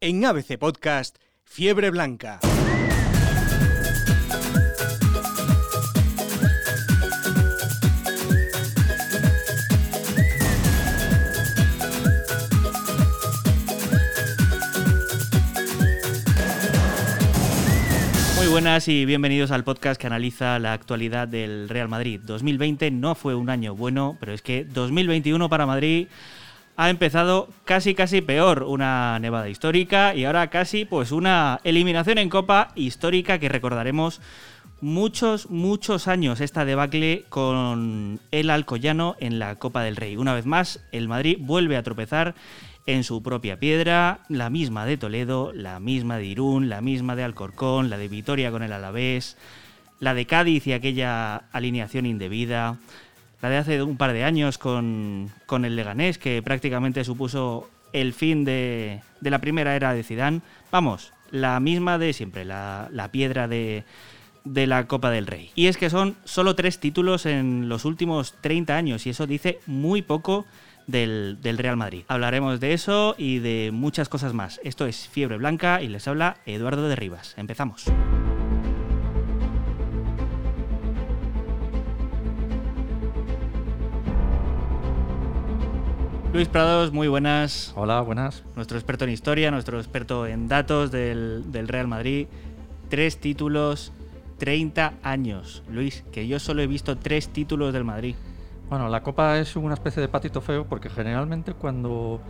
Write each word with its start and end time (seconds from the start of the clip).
En 0.00 0.24
ABC 0.24 0.58
Podcast, 0.58 1.16
Fiebre 1.42 1.90
Blanca. 1.90 2.38
Muy 18.36 18.46
buenas 18.46 18.86
y 18.86 19.04
bienvenidos 19.04 19.50
al 19.50 19.64
podcast 19.64 20.00
que 20.00 20.06
analiza 20.06 20.60
la 20.60 20.74
actualidad 20.74 21.26
del 21.26 21.68
Real 21.68 21.88
Madrid. 21.88 22.20
2020 22.22 22.92
no 22.92 23.16
fue 23.16 23.34
un 23.34 23.50
año 23.50 23.74
bueno, 23.74 24.16
pero 24.20 24.32
es 24.32 24.42
que 24.42 24.64
2021 24.64 25.48
para 25.48 25.66
Madrid 25.66 26.06
ha 26.78 26.90
empezado 26.90 27.48
casi 27.64 27.96
casi 27.96 28.20
peor, 28.20 28.62
una 28.62 29.18
nevada 29.18 29.48
histórica 29.48 30.14
y 30.14 30.24
ahora 30.24 30.48
casi 30.48 30.84
pues 30.84 31.10
una 31.10 31.58
eliminación 31.64 32.18
en 32.18 32.28
Copa 32.28 32.68
histórica 32.76 33.40
que 33.40 33.48
recordaremos 33.48 34.20
muchos 34.80 35.50
muchos 35.50 36.06
años 36.06 36.40
esta 36.40 36.64
debacle 36.64 37.24
con 37.30 38.20
el 38.30 38.48
Alcoyano 38.48 39.16
en 39.18 39.40
la 39.40 39.56
Copa 39.56 39.82
del 39.82 39.96
Rey. 39.96 40.16
Una 40.16 40.34
vez 40.34 40.46
más, 40.46 40.80
el 40.92 41.08
Madrid 41.08 41.38
vuelve 41.40 41.76
a 41.76 41.82
tropezar 41.82 42.36
en 42.86 43.02
su 43.02 43.24
propia 43.24 43.58
piedra, 43.58 44.20
la 44.28 44.48
misma 44.48 44.86
de 44.86 44.96
Toledo, 44.96 45.52
la 45.52 45.80
misma 45.80 46.16
de 46.16 46.26
Irún, 46.26 46.68
la 46.68 46.80
misma 46.80 47.16
de 47.16 47.24
Alcorcón, 47.24 47.90
la 47.90 47.98
de 47.98 48.06
Vitoria 48.06 48.52
con 48.52 48.62
el 48.62 48.72
Alavés, 48.72 49.36
la 49.98 50.14
de 50.14 50.26
Cádiz 50.26 50.64
y 50.68 50.74
aquella 50.74 51.42
alineación 51.50 52.06
indebida, 52.06 52.78
la 53.40 53.50
de 53.50 53.56
hace 53.56 53.82
un 53.82 53.96
par 53.96 54.12
de 54.12 54.24
años 54.24 54.58
con, 54.58 55.30
con 55.46 55.64
el 55.64 55.76
Leganés, 55.76 56.18
que 56.18 56.42
prácticamente 56.42 57.04
supuso 57.04 57.68
el 57.92 58.12
fin 58.12 58.44
de, 58.44 59.00
de 59.20 59.30
la 59.30 59.40
primera 59.40 59.76
era 59.76 59.92
de 59.94 60.02
Zidane. 60.02 60.40
Vamos, 60.70 61.12
la 61.30 61.58
misma 61.60 61.98
de 61.98 62.12
siempre, 62.12 62.44
la, 62.44 62.88
la 62.92 63.10
piedra 63.10 63.48
de, 63.48 63.84
de 64.44 64.66
la 64.66 64.86
Copa 64.86 65.10
del 65.10 65.26
Rey. 65.26 65.50
Y 65.54 65.66
es 65.66 65.76
que 65.76 65.90
son 65.90 66.16
solo 66.24 66.54
tres 66.54 66.78
títulos 66.78 67.26
en 67.26 67.68
los 67.68 67.84
últimos 67.84 68.34
30 68.40 68.76
años 68.76 69.06
y 69.06 69.10
eso 69.10 69.26
dice 69.26 69.60
muy 69.66 70.02
poco 70.02 70.46
del, 70.86 71.38
del, 71.42 71.58
Real 71.58 71.76
Madrid. 71.76 72.04
Hablaremos 72.08 72.60
de 72.60 72.72
eso 72.72 73.14
y 73.18 73.38
de 73.38 73.70
muchas 73.72 74.08
cosas 74.08 74.32
más. 74.32 74.60
Esto 74.64 74.86
es 74.86 75.08
Fiebre 75.08 75.36
Blanca 75.36 75.82
y 75.82 75.88
les 75.88 76.08
habla 76.08 76.38
Eduardo 76.46 76.88
de 76.88 76.96
Rivas. 76.96 77.34
Empezamos. 77.36 77.84
Luis 86.30 86.46
Prados, 86.46 86.92
muy 86.92 87.08
buenas. 87.08 87.72
Hola, 87.74 88.02
buenas. 88.02 88.44
Nuestro 88.54 88.76
experto 88.76 89.04
en 89.04 89.10
historia, 89.10 89.50
nuestro 89.50 89.78
experto 89.78 90.26
en 90.26 90.46
datos 90.46 90.90
del, 90.90 91.50
del 91.50 91.68
Real 91.68 91.88
Madrid. 91.88 92.26
Tres 92.90 93.18
títulos, 93.18 93.92
30 94.36 94.92
años. 95.02 95.62
Luis, 95.70 96.04
que 96.12 96.28
yo 96.28 96.38
solo 96.38 96.60
he 96.60 96.66
visto 96.66 96.98
tres 96.98 97.30
títulos 97.30 97.72
del 97.72 97.84
Madrid. 97.84 98.14
Bueno, 98.68 98.90
la 98.90 99.02
Copa 99.02 99.38
es 99.38 99.56
una 99.56 99.72
especie 99.72 100.02
de 100.02 100.08
patito 100.08 100.42
feo 100.42 100.66
porque 100.66 100.90
generalmente 100.90 101.54
cuando 101.54 102.20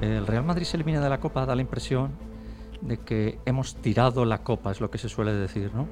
el 0.00 0.26
Real 0.26 0.44
Madrid 0.44 0.64
se 0.64 0.78
elimina 0.78 1.00
de 1.00 1.10
la 1.10 1.20
Copa 1.20 1.44
da 1.44 1.54
la 1.54 1.60
impresión 1.60 2.12
de 2.80 2.96
que 2.96 3.38
hemos 3.44 3.76
tirado 3.76 4.24
la 4.24 4.38
Copa, 4.38 4.70
es 4.70 4.80
lo 4.80 4.90
que 4.90 4.96
se 4.96 5.10
suele 5.10 5.34
decir, 5.34 5.72
¿no? 5.74 5.86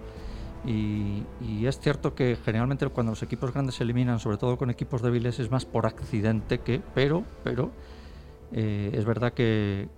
Y, 0.64 1.24
y 1.40 1.66
es 1.66 1.80
cierto 1.80 2.14
que 2.14 2.36
generalmente 2.44 2.86
cuando 2.88 3.12
los 3.12 3.22
equipos 3.22 3.52
grandes 3.52 3.76
se 3.76 3.84
eliminan, 3.84 4.18
sobre 4.18 4.36
todo 4.36 4.58
con 4.58 4.68
equipos 4.70 5.00
débiles, 5.00 5.38
es 5.38 5.50
más 5.50 5.64
por 5.64 5.86
accidente 5.86 6.60
que, 6.60 6.82
pero, 6.94 7.24
pero 7.42 7.70
eh, 8.52 8.90
es 8.94 9.04
verdad 9.04 9.32
que, 9.32 9.88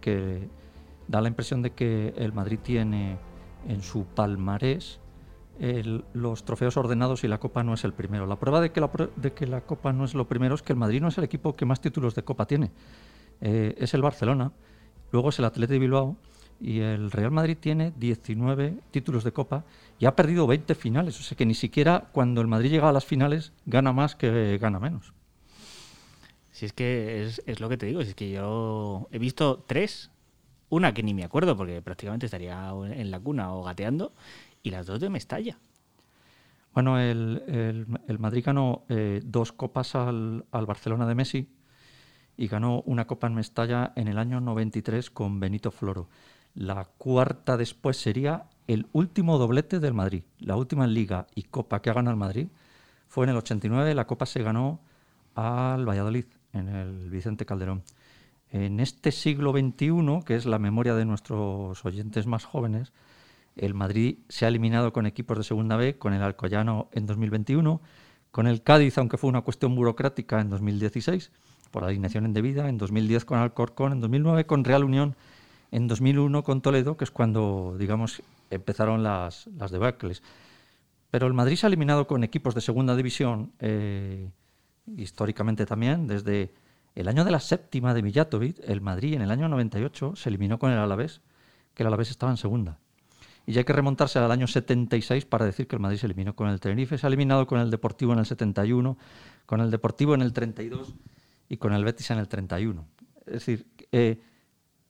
da 1.09 1.21
la 1.21 1.29
impresión 1.29 1.63
de 1.63 1.73
que 1.73 2.15
el 2.17 2.33
Madrid 2.33 2.59
tiene 2.63 3.19
en 3.69 3.83
su 3.83 4.05
palmarés 4.05 5.01
los 6.15 6.45
trofeos 6.45 6.77
ordenados 6.77 7.23
y 7.23 7.29
la 7.29 7.39
Copa 7.39 7.63
no 7.63 7.75
es 7.75 7.85
el 7.85 7.93
primero. 7.93 8.27
La 8.27 8.37
prueba 8.37 8.61
de 8.61 8.73
que 8.73 8.81
la, 8.81 8.91
de 9.17 9.33
que 9.33 9.47
la, 9.47 9.61
Copa 9.61 9.93
no 9.93 10.05
es 10.05 10.15
lo 10.15 10.27
primero 10.27 10.55
es 10.55 10.63
que 10.63 10.73
el 10.73 10.79
Madrid 10.79 11.01
no 11.01 11.09
es 11.09 11.19
el 11.19 11.25
equipo 11.25 11.55
que 11.55 11.65
más 11.65 11.81
títulos 11.81 12.15
de 12.15 12.25
Copa 12.25 12.47
tiene. 12.47 12.73
Eh, 13.41 13.75
es 13.79 13.95
el 13.95 14.03
Barcelona, 14.03 14.53
luego 15.13 15.29
es 15.29 15.39
el 15.39 15.45
Atleti 15.45 15.75
de 15.75 15.79
Bilbao 15.79 16.17
y 16.63 16.81
el 16.81 17.11
Real 17.11 17.33
Madrid 17.33 17.57
tiene 17.59 17.93
19 17.97 18.79
títulos 18.93 19.25
de 19.25 19.33
Copa 19.33 19.65
y 19.99 20.07
ha 20.07 20.15
perdido 20.15 20.47
20 20.47 20.77
finales. 20.77 21.19
O 21.19 21.23
sea 21.25 21.37
que 21.37 21.45
ni 21.45 21.55
siquiera 21.55 22.09
cuando 22.13 22.41
el 22.41 22.47
Madrid 22.47 22.71
llega 22.71 22.89
a 22.89 22.93
las 22.93 23.05
finales 23.05 23.53
gana 23.67 23.93
más 23.93 24.15
que 24.15 24.59
gana 24.59 24.79
menos. 24.79 25.13
Si 26.53 26.67
es 26.67 26.73
que 26.73 27.25
es, 27.25 27.43
es 27.47 27.59
lo 27.59 27.69
que 27.69 27.77
te 27.77 27.87
digo, 27.87 28.03
si 28.03 28.11
es 28.11 28.15
que 28.15 28.31
yo 28.31 29.09
he 29.11 29.19
visto 29.19 29.65
tres, 29.67 30.13
una 30.69 30.95
que 30.95 31.03
ni 31.03 31.15
me 31.15 31.25
acuerdo 31.25 31.57
porque 31.57 31.83
prácticamente 31.83 32.27
estaría 32.27 32.71
en 32.71 33.11
la 33.11 33.19
cuna 33.19 33.53
o 33.53 33.65
gateando 33.65 34.13
y 34.63 34.71
las 34.71 34.87
dos 34.87 35.01
de 35.01 35.11
Mestalla. 35.11 35.59
Bueno, 36.75 37.01
el, 37.01 37.43
el, 37.49 37.87
el 38.07 38.19
Madrid 38.21 38.45
ganó 38.47 38.85
eh, 38.89 39.21
dos 39.25 39.53
copas 39.53 39.97
al, 39.97 40.45
al, 40.53 40.67
Barcelona 40.67 41.07
de 41.07 41.15
Messi 41.17 41.49
y 42.37 42.47
ganó 42.47 42.83
una 42.83 43.07
copa 43.07 43.27
en 43.27 43.35
Mestalla 43.35 43.93
en 43.97 44.07
el 44.09 44.17
año 44.17 44.41
93 44.41 45.11
con 45.11 45.41
Benito 45.41 45.71
Floro. 45.71 46.09
La 46.55 46.85
cuarta 46.99 47.57
después 47.57 47.97
sería 47.97 48.45
el 48.67 48.87
último 48.93 49.39
doblete 49.39 49.81
del 49.81 49.95
Madrid. 49.95 50.23
La 50.39 50.57
última 50.57 50.87
liga 50.87 51.27
y 51.35 51.45
copa 51.45 51.81
que 51.81 51.91
ha 51.91 51.95
ganado 51.95 52.13
el 52.13 52.19
Madrid 52.21 52.49
fue 53.09 53.25
en 53.25 53.31
el 53.31 53.37
89. 53.37 53.95
La 53.95 54.07
copa 54.07 54.27
se 54.27 54.43
ganó 54.43 54.81
al 55.35 55.89
Valladolid, 55.89 56.27
en 56.53 56.69
el 56.69 57.11
Vicente 57.11 57.47
Calderón. 57.47 57.83
En 58.51 58.81
este 58.81 59.13
siglo 59.13 59.53
XXI, 59.53 60.25
que 60.27 60.37
es 60.37 60.45
la 60.45 60.59
memoria 60.59 60.95
de 60.95 61.07
nuestros 61.07 61.85
oyentes 61.85 62.27
más 62.27 62.45
jóvenes, 62.45 62.93
el 63.57 63.75
Madrid 63.75 64.19
se 64.29 64.45
ha 64.45 64.49
eliminado 64.49 64.93
con 64.93 65.07
equipos 65.07 65.39
de 65.39 65.45
Segunda 65.45 65.77
B, 65.77 65.97
con 65.99 66.13
el 66.13 66.23
Alcoyano 66.23 66.89
en 66.93 67.07
2021, 67.07 67.81
con 68.31 68.47
el 68.47 68.63
Cádiz, 68.63 68.99
aunque 68.99 69.19
fue 69.19 69.29
una 69.29 69.43
cuestión 69.43 69.75
burocrática, 69.75 70.41
en 70.41 70.51
2016, 70.51 71.31
por 71.71 71.85
alineación 71.85 72.27
indebida, 72.27 72.69
en 72.69 72.79
2010 72.79 73.25
con 73.25 73.39
Alcorcón, 73.39 73.93
en 73.93 74.01
2009 74.01 74.47
con 74.47 74.65
Real 74.65 74.85
Unión, 74.85 75.17
en 75.73 75.89
2001 75.89 76.45
con 76.45 76.61
Toledo, 76.61 76.97
que 76.97 77.05
es 77.05 77.11
cuando, 77.11 77.75
digamos, 77.79 78.23
empezaron 78.51 79.03
las, 79.03 79.49
las 79.49 79.71
debacles. 79.71 80.23
Pero 81.11 81.27
el 81.27 81.33
Madrid 81.33 81.57
se 81.57 81.67
ha 81.67 81.69
eliminado 81.69 82.07
con 82.07 82.23
equipos 82.23 82.55
de 82.55 82.61
Segunda 82.61 82.95
División, 82.95 83.53
eh, 83.59 84.31
históricamente 84.97 85.67
también, 85.67 86.07
desde 86.07 86.55
el 86.95 87.09
año 87.09 87.25
de 87.25 87.31
la 87.31 87.41
séptima 87.41 87.95
de 87.95 88.03
Mijatovic, 88.03 88.61
el 88.65 88.83
Madrid 88.83 89.15
en 89.15 89.23
el 89.23 89.31
año 89.31 89.49
98 89.49 90.15
se 90.15 90.29
eliminó 90.29 90.59
con 90.59 90.71
el 90.71 90.79
Alavés, 90.79 91.23
que 91.75 91.83
el 91.83 91.87
Alavés 91.87 92.11
estaba 92.11 92.31
en 92.31 92.37
Segunda. 92.37 92.79
Y 93.47 93.53
ya 93.53 93.61
hay 93.61 93.65
que 93.65 93.73
remontarse 93.73 94.19
al 94.19 94.31
año 94.31 94.47
76 94.47 95.25
para 95.25 95.47
decir 95.47 95.67
que 95.67 95.77
el 95.77 95.81
Madrid 95.81 95.99
se 95.99 96.07
eliminó 96.07 96.37
con 96.37 96.49
el 96.49 96.61
Tenerife, 96.61 96.99
se 96.99 97.07
ha 97.07 97.09
eliminado 97.09 97.47
con 97.47 97.61
el 97.61 97.71
Deportivo 97.71 98.13
en 98.13 98.19
el 98.19 98.27
71, 98.27 98.99
con 99.47 99.61
el 99.61 99.71
Deportivo 99.71 100.15
en 100.15 100.21
el 100.21 100.35
32 100.35 100.95
y 101.49 101.57
con 101.57 101.73
el 101.73 101.83
Betis 101.83 102.11
en 102.11 102.19
el 102.19 102.29
31. 102.29 102.87
Es 103.27 103.33
decir, 103.33 103.67
eh, 103.91 104.21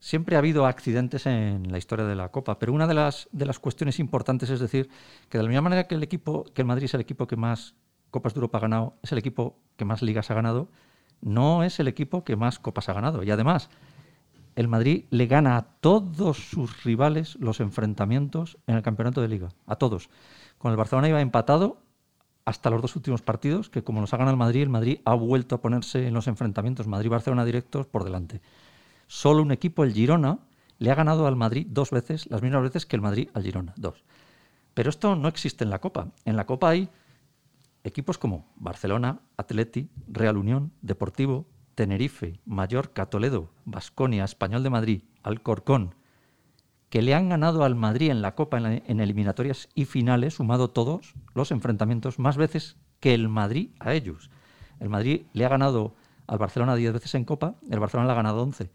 siempre 0.03 0.35
ha 0.35 0.41
habido 0.41 0.67
accidentes 0.67 1.27
en 1.27 1.71
la 1.71 1.79
historia 1.79 2.05
de 2.05 2.17
la 2.17 2.31
Copa, 2.31 2.59
pero 2.59 2.73
una 2.73 2.89
de 2.89 2.95
las, 2.95 3.29
de 3.31 3.47
las 3.47 3.61
cuestiones 3.61 4.01
importantes 4.01 4.51
es 4.51 4.59
decir 4.59 4.91
que 5.29 5.39
de 5.39 5.45
la 5.45 5.49
misma 5.49 5.63
manera 5.63 5.87
que 5.87 5.95
el 5.95 6.03
equipo, 6.03 6.43
que 6.53 6.63
el 6.63 6.67
Madrid 6.67 6.87
es 6.87 6.95
el 6.95 7.01
equipo 7.01 7.29
que 7.29 7.37
más 7.37 7.77
Copas 8.11 8.35
de 8.35 8.39
Europa 8.39 8.59
ha 8.59 8.63
ganado, 8.63 8.97
es 9.03 9.13
el 9.13 9.19
equipo 9.19 9.61
que 9.77 9.85
más 9.85 10.03
ligas 10.03 10.29
ha 10.33 10.35
ganado, 10.35 10.69
no 11.21 11.63
es 11.63 11.79
el 11.79 11.87
equipo 11.87 12.25
que 12.25 12.35
más 12.35 12.59
copas 12.59 12.89
ha 12.89 12.93
ganado. 12.93 13.23
Y 13.23 13.31
además, 13.31 13.71
el 14.57 14.67
Madrid 14.67 15.05
le 15.11 15.27
gana 15.27 15.57
a 15.57 15.63
todos 15.63 16.37
sus 16.37 16.83
rivales 16.83 17.37
los 17.37 17.61
enfrentamientos 17.61 18.59
en 18.67 18.75
el 18.75 18.83
campeonato 18.83 19.23
de 19.23 19.29
liga, 19.29 19.51
a 19.67 19.77
todos. 19.77 20.11
Con 20.59 20.73
el 20.73 20.77
Barcelona 20.77 21.09
iba 21.09 21.21
empatado 21.21 21.81
hasta 22.45 22.71
los 22.71 22.83
dos 22.83 22.97
últimos 22.97 23.23
partidos, 23.23 23.71
que 23.71 23.85
como 23.85 24.01
los 24.01 24.13
ha 24.13 24.17
ganado 24.17 24.33
el 24.33 24.39
Madrid, 24.39 24.63
el 24.63 24.69
Madrid 24.69 24.99
ha 25.05 25.15
vuelto 25.15 25.55
a 25.55 25.61
ponerse 25.63 26.09
en 26.09 26.13
los 26.13 26.27
enfrentamientos 26.27 26.89
Madrid-Barcelona 26.89 27.45
directos 27.45 27.87
por 27.87 28.03
delante. 28.03 28.43
Solo 29.13 29.43
un 29.43 29.53
equipo, 29.53 29.85
el 29.85 29.93
Girona, 29.93 30.39
le 30.79 30.91
ha 30.91 30.95
ganado 30.95 31.27
al 31.27 31.37
Madrid 31.37 31.67
dos 31.69 31.91
veces, 31.91 32.27
las 32.31 32.41
mismas 32.41 32.63
veces 32.63 32.87
que 32.87 32.97
el 32.97 33.03
Madrid 33.03 33.29
al 33.35 33.43
Girona, 33.43 33.75
dos. 33.77 34.05
Pero 34.73 34.89
esto 34.89 35.17
no 35.17 35.29
existe 35.29 35.65
en 35.65 35.71
la 35.71 35.83
Copa. 35.83 36.13
En 36.25 36.35
la 36.35 36.47
Copa 36.47 36.71
hay 36.71 36.89
equipos 37.85 38.17
como 38.17 38.51
Barcelona, 38.57 39.21
Atleti, 39.37 39.91
Real 40.09 40.39
Unión, 40.39 40.73
Deportivo, 40.81 41.47
Tenerife, 41.75 42.41
Mallorca, 42.47 43.11
Toledo, 43.11 43.51
Basconia, 43.67 44.25
Español 44.25 44.63
de 44.63 44.71
Madrid, 44.71 45.03
Alcorcón, 45.23 45.95
que 46.89 47.03
le 47.03 47.15
han 47.15 47.29
ganado 47.29 47.65
al 47.65 47.75
Madrid 47.75 48.09
en 48.09 48.23
la 48.23 48.35
Copa 48.35 48.57
en, 48.57 48.83
en, 48.87 48.99
eliminatorias 48.99 49.69
y 49.75 49.85
finales, 49.85 50.37
sumado 50.37 50.71
todos 50.71 51.15
los 51.35 51.51
enfrentamientos, 51.51 52.19
más 52.19 52.39
veces 52.39 52.79
que 52.99 53.13
el 53.13 53.29
Madrid 53.29 53.73
a 53.79 53.93
ellos. 53.93 54.31
El 54.81 54.89
Madrid 54.89 55.27
le 55.35 55.45
ha 55.45 55.51
ganado 55.51 55.95
al 56.27 56.39
Barcelona 56.39 56.77
10 56.77 56.95
veces 56.95 57.15
en 57.15 57.27
Copa, 57.27 57.57
el 57.71 57.79
Barcelona 57.79 58.07
le 58.07 58.13
ha 58.13 58.17
ganado 58.17 58.43
11. 58.43 58.71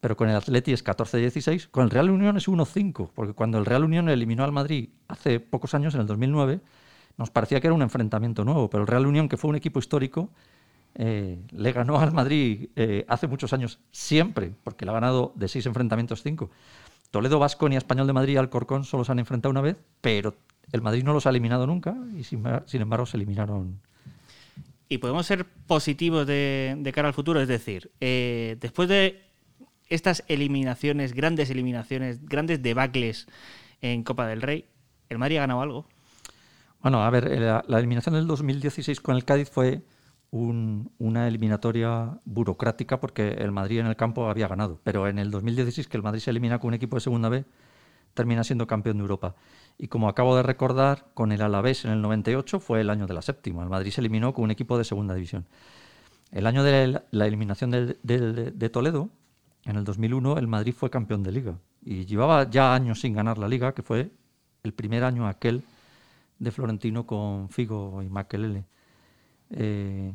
Pero 0.00 0.16
con 0.16 0.30
el 0.30 0.36
Atleti 0.36 0.72
es 0.72 0.84
14-16, 0.84 1.68
con 1.70 1.84
el 1.84 1.90
Real 1.90 2.10
Unión 2.10 2.36
es 2.36 2.48
1-5, 2.48 3.10
porque 3.14 3.34
cuando 3.34 3.58
el 3.58 3.66
Real 3.66 3.84
Unión 3.84 4.08
eliminó 4.08 4.44
al 4.44 4.52
Madrid 4.52 4.88
hace 5.08 5.40
pocos 5.40 5.74
años, 5.74 5.94
en 5.94 6.00
el 6.00 6.06
2009, 6.06 6.60
nos 7.18 7.30
parecía 7.30 7.60
que 7.60 7.66
era 7.66 7.74
un 7.74 7.82
enfrentamiento 7.82 8.44
nuevo, 8.44 8.70
pero 8.70 8.82
el 8.82 8.86
Real 8.86 9.06
Unión, 9.06 9.28
que 9.28 9.36
fue 9.36 9.50
un 9.50 9.56
equipo 9.56 9.78
histórico, 9.78 10.30
eh, 10.94 11.38
le 11.50 11.72
ganó 11.72 12.00
al 12.00 12.12
Madrid 12.12 12.70
eh, 12.76 13.04
hace 13.08 13.26
muchos 13.26 13.52
años 13.52 13.78
siempre, 13.90 14.52
porque 14.64 14.84
le 14.84 14.90
ha 14.90 14.94
ganado 14.94 15.32
de 15.36 15.48
seis 15.48 15.66
enfrentamientos 15.66 16.22
cinco. 16.22 16.50
Toledo, 17.10 17.38
Vasco 17.38 17.68
ni 17.68 17.76
Español 17.76 18.06
de 18.06 18.12
Madrid 18.12 18.34
y 18.34 18.36
Alcorcón 18.36 18.84
solo 18.84 19.04
se 19.04 19.12
han 19.12 19.18
enfrentado 19.18 19.50
una 19.50 19.60
vez, 19.60 19.76
pero 20.00 20.36
el 20.72 20.80
Madrid 20.80 21.02
no 21.04 21.12
los 21.12 21.26
ha 21.26 21.30
eliminado 21.30 21.66
nunca 21.66 21.96
y 22.16 22.24
sin, 22.24 22.44
embargo 22.72 23.06
se 23.06 23.16
eliminaron. 23.16 23.80
Y 24.88 24.98
podemos 24.98 25.26
ser 25.26 25.44
positivos 25.44 26.26
de, 26.26 26.90
cara 26.94 27.08
al 27.08 27.14
futuro, 27.14 27.40
es 27.40 27.48
decir, 27.48 27.90
eh, 28.00 28.56
después 28.60 28.88
de 28.88 29.29
estas 29.90 30.24
eliminaciones, 30.28 31.12
grandes 31.12 31.50
eliminaciones, 31.50 32.24
grandes 32.24 32.62
debacles 32.62 33.26
en 33.82 34.02
Copa 34.02 34.26
del 34.26 34.42
Rey, 34.42 34.66
¿el 35.08 35.18
Madrid 35.18 35.36
ha 35.36 35.40
ganado 35.40 35.60
algo? 35.60 35.86
Bueno, 36.80 37.04
a 37.04 37.10
ver, 37.10 37.28
la, 37.40 37.62
la 37.66 37.78
eliminación 37.78 38.14
del 38.14 38.26
2016 38.26 39.00
con 39.00 39.16
el 39.16 39.24
Cádiz 39.24 39.50
fue 39.50 39.82
una 40.32 41.26
eliminatoria 41.26 42.20
burocrática 42.24 43.00
porque 43.00 43.30
el 43.30 43.50
Madrid 43.50 43.80
en 43.80 43.86
el 43.86 43.96
campo 43.96 44.30
había 44.30 44.48
ganado. 44.48 44.80
Pero 44.84 45.08
en 45.08 45.18
el 45.18 45.30
2016, 45.30 45.88
que 45.88 45.96
el 45.96 46.02
Madrid 46.02 46.20
se 46.20 46.30
elimina 46.30 46.58
con 46.58 46.68
un 46.68 46.74
equipo 46.74 46.96
de 46.96 47.00
segunda 47.00 47.28
B, 47.28 47.44
termina 48.14 48.44
siendo 48.44 48.66
campeón 48.66 48.98
de 48.98 49.02
Europa. 49.02 49.34
Y 49.78 49.88
como 49.88 50.08
acabo 50.08 50.36
de 50.36 50.42
recordar, 50.42 51.06
con 51.14 51.32
el 51.32 51.42
Alavés 51.42 51.84
en 51.84 51.92
el 51.92 52.02
98 52.02 52.60
fue 52.60 52.80
el 52.80 52.90
año 52.90 53.06
de 53.06 53.14
la 53.14 53.22
séptima. 53.22 53.62
El 53.62 53.68
Madrid 53.68 53.90
se 53.90 54.00
eliminó 54.00 54.32
con 54.32 54.44
un 54.44 54.50
equipo 54.50 54.78
de 54.78 54.84
segunda 54.84 55.14
división. 55.14 55.46
El 56.30 56.46
año 56.46 56.62
de 56.62 57.02
la 57.10 57.26
eliminación 57.26 57.70
de, 57.72 58.70
Toledo, 58.72 59.10
en 59.64 59.76
el 59.76 59.84
2001, 59.84 60.38
el 60.38 60.46
Madrid 60.46 60.74
fue 60.76 60.90
campeón 60.90 61.22
de 61.22 61.32
liga. 61.32 61.58
Y 61.82 62.04
llevaba 62.04 62.48
ya 62.48 62.74
años 62.74 63.00
sin 63.00 63.14
ganar 63.14 63.38
la 63.38 63.48
liga, 63.48 63.74
que 63.74 63.82
fue 63.82 64.10
el 64.62 64.72
primer 64.72 65.04
año 65.04 65.26
aquel 65.26 65.62
de 66.38 66.50
Florentino 66.50 67.06
con 67.06 67.48
Figo 67.48 68.02
y 68.02 68.08
Maquelele. 68.08 68.64
Eh, 69.50 70.14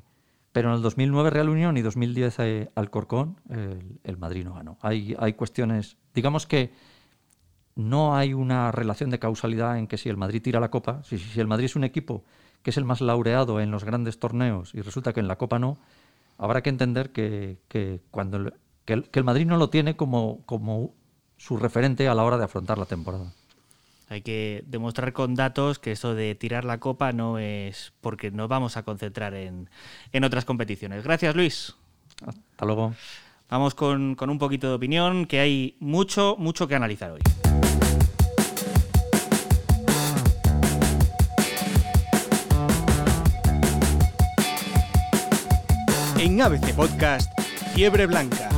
pero 0.51 0.69
en 0.69 0.75
el 0.75 0.81
2009 0.81 1.29
Real 1.29 1.49
Unión 1.49 1.77
y 1.77 1.81
2010 1.81 2.39
eh, 2.39 2.71
Alcorcón, 2.75 3.37
el, 3.49 3.99
el, 4.03 4.17
Madrid 4.17 4.45
no 4.45 4.53
ganó. 4.53 4.77
Hay, 4.81 5.33
cuestiones, 5.33 5.97
digamos 6.13 6.47
que 6.47 6.71
no 7.75 8.15
hay 8.15 8.33
una 8.33 8.71
relación 8.71 9.09
de 9.09 9.19
causalidad 9.19 9.77
en 9.77 9.87
que 9.87 9.97
si 9.97 10.07
el 10.07 10.17
Madrid 10.17 10.41
tira 10.41 10.59
la 10.59 10.71
copa, 10.71 11.03
si, 11.03 11.17
si 11.17 11.39
el 11.39 11.47
Madrid 11.47 11.65
es 11.65 11.75
un 11.75 11.83
equipo 11.83 12.23
que 12.65 12.69
es 12.71 12.77
el 12.77 12.85
más 12.85 13.01
laureado 13.01 13.59
en 13.59 13.69
los 13.69 13.83
grandes 13.83 14.17
torneos 14.17 14.73
y 14.73 14.81
resulta 14.81 15.13
que 15.13 15.19
en 15.19 15.27
la 15.27 15.37
copa 15.37 15.59
no, 15.59 15.77
habrá 16.37 16.63
que 16.63 16.69
entender 16.69 17.11
que, 17.11 18.01
cuando 18.11 18.51
que, 18.85 18.93
el, 18.93 19.03
que 19.09 19.19
el 19.19 19.25
Madrid 19.25 19.45
no 19.45 19.57
lo 19.57 19.69
tiene 19.69 19.95
como, 19.95 20.39
como 20.45 20.93
su 21.37 21.57
referente 21.57 22.07
a 22.07 22.15
la 22.15 22.23
hora 22.23 22.37
de 22.37 22.45
afrontar 22.45 22.77
la 22.77 22.85
temporada. 22.85 23.33
Hay 24.07 24.21
que 24.21 24.63
demostrar 24.67 25.13
con 25.13 25.33
datos 25.33 25.79
que 25.79 25.91
eso 25.91 26.13
de 26.13 26.35
tirar 26.35 26.63
la 26.63 26.79
copa 26.79 27.11
no 27.11 27.39
es 27.39 27.91
porque 28.01 28.29
nos 28.29 28.47
vamos 28.47 28.77
a 28.77 28.83
concentrar 28.83 29.33
en, 29.33 29.67
otras 30.23 30.45
competiciones. 30.45 31.03
Gracias, 31.03 31.35
Luis. 31.35 31.75
Hasta 32.25 32.65
luego. 32.65 32.93
Vamos 33.49 33.73
con, 33.73 34.15
con 34.15 34.29
un 34.29 34.37
poquito 34.37 34.67
de 34.69 34.75
opinión, 34.75 35.25
que 35.25 35.39
hay 35.39 35.75
mucho, 35.79 36.35
mucho 36.37 36.67
que 36.67 36.75
analizar 36.75 37.11
hoy. 37.11 37.21
En 46.19 46.41
ABC 46.41 46.73
Podcast, 46.73 47.31
Fiebre 47.73 48.07
Blanca. 48.07 48.54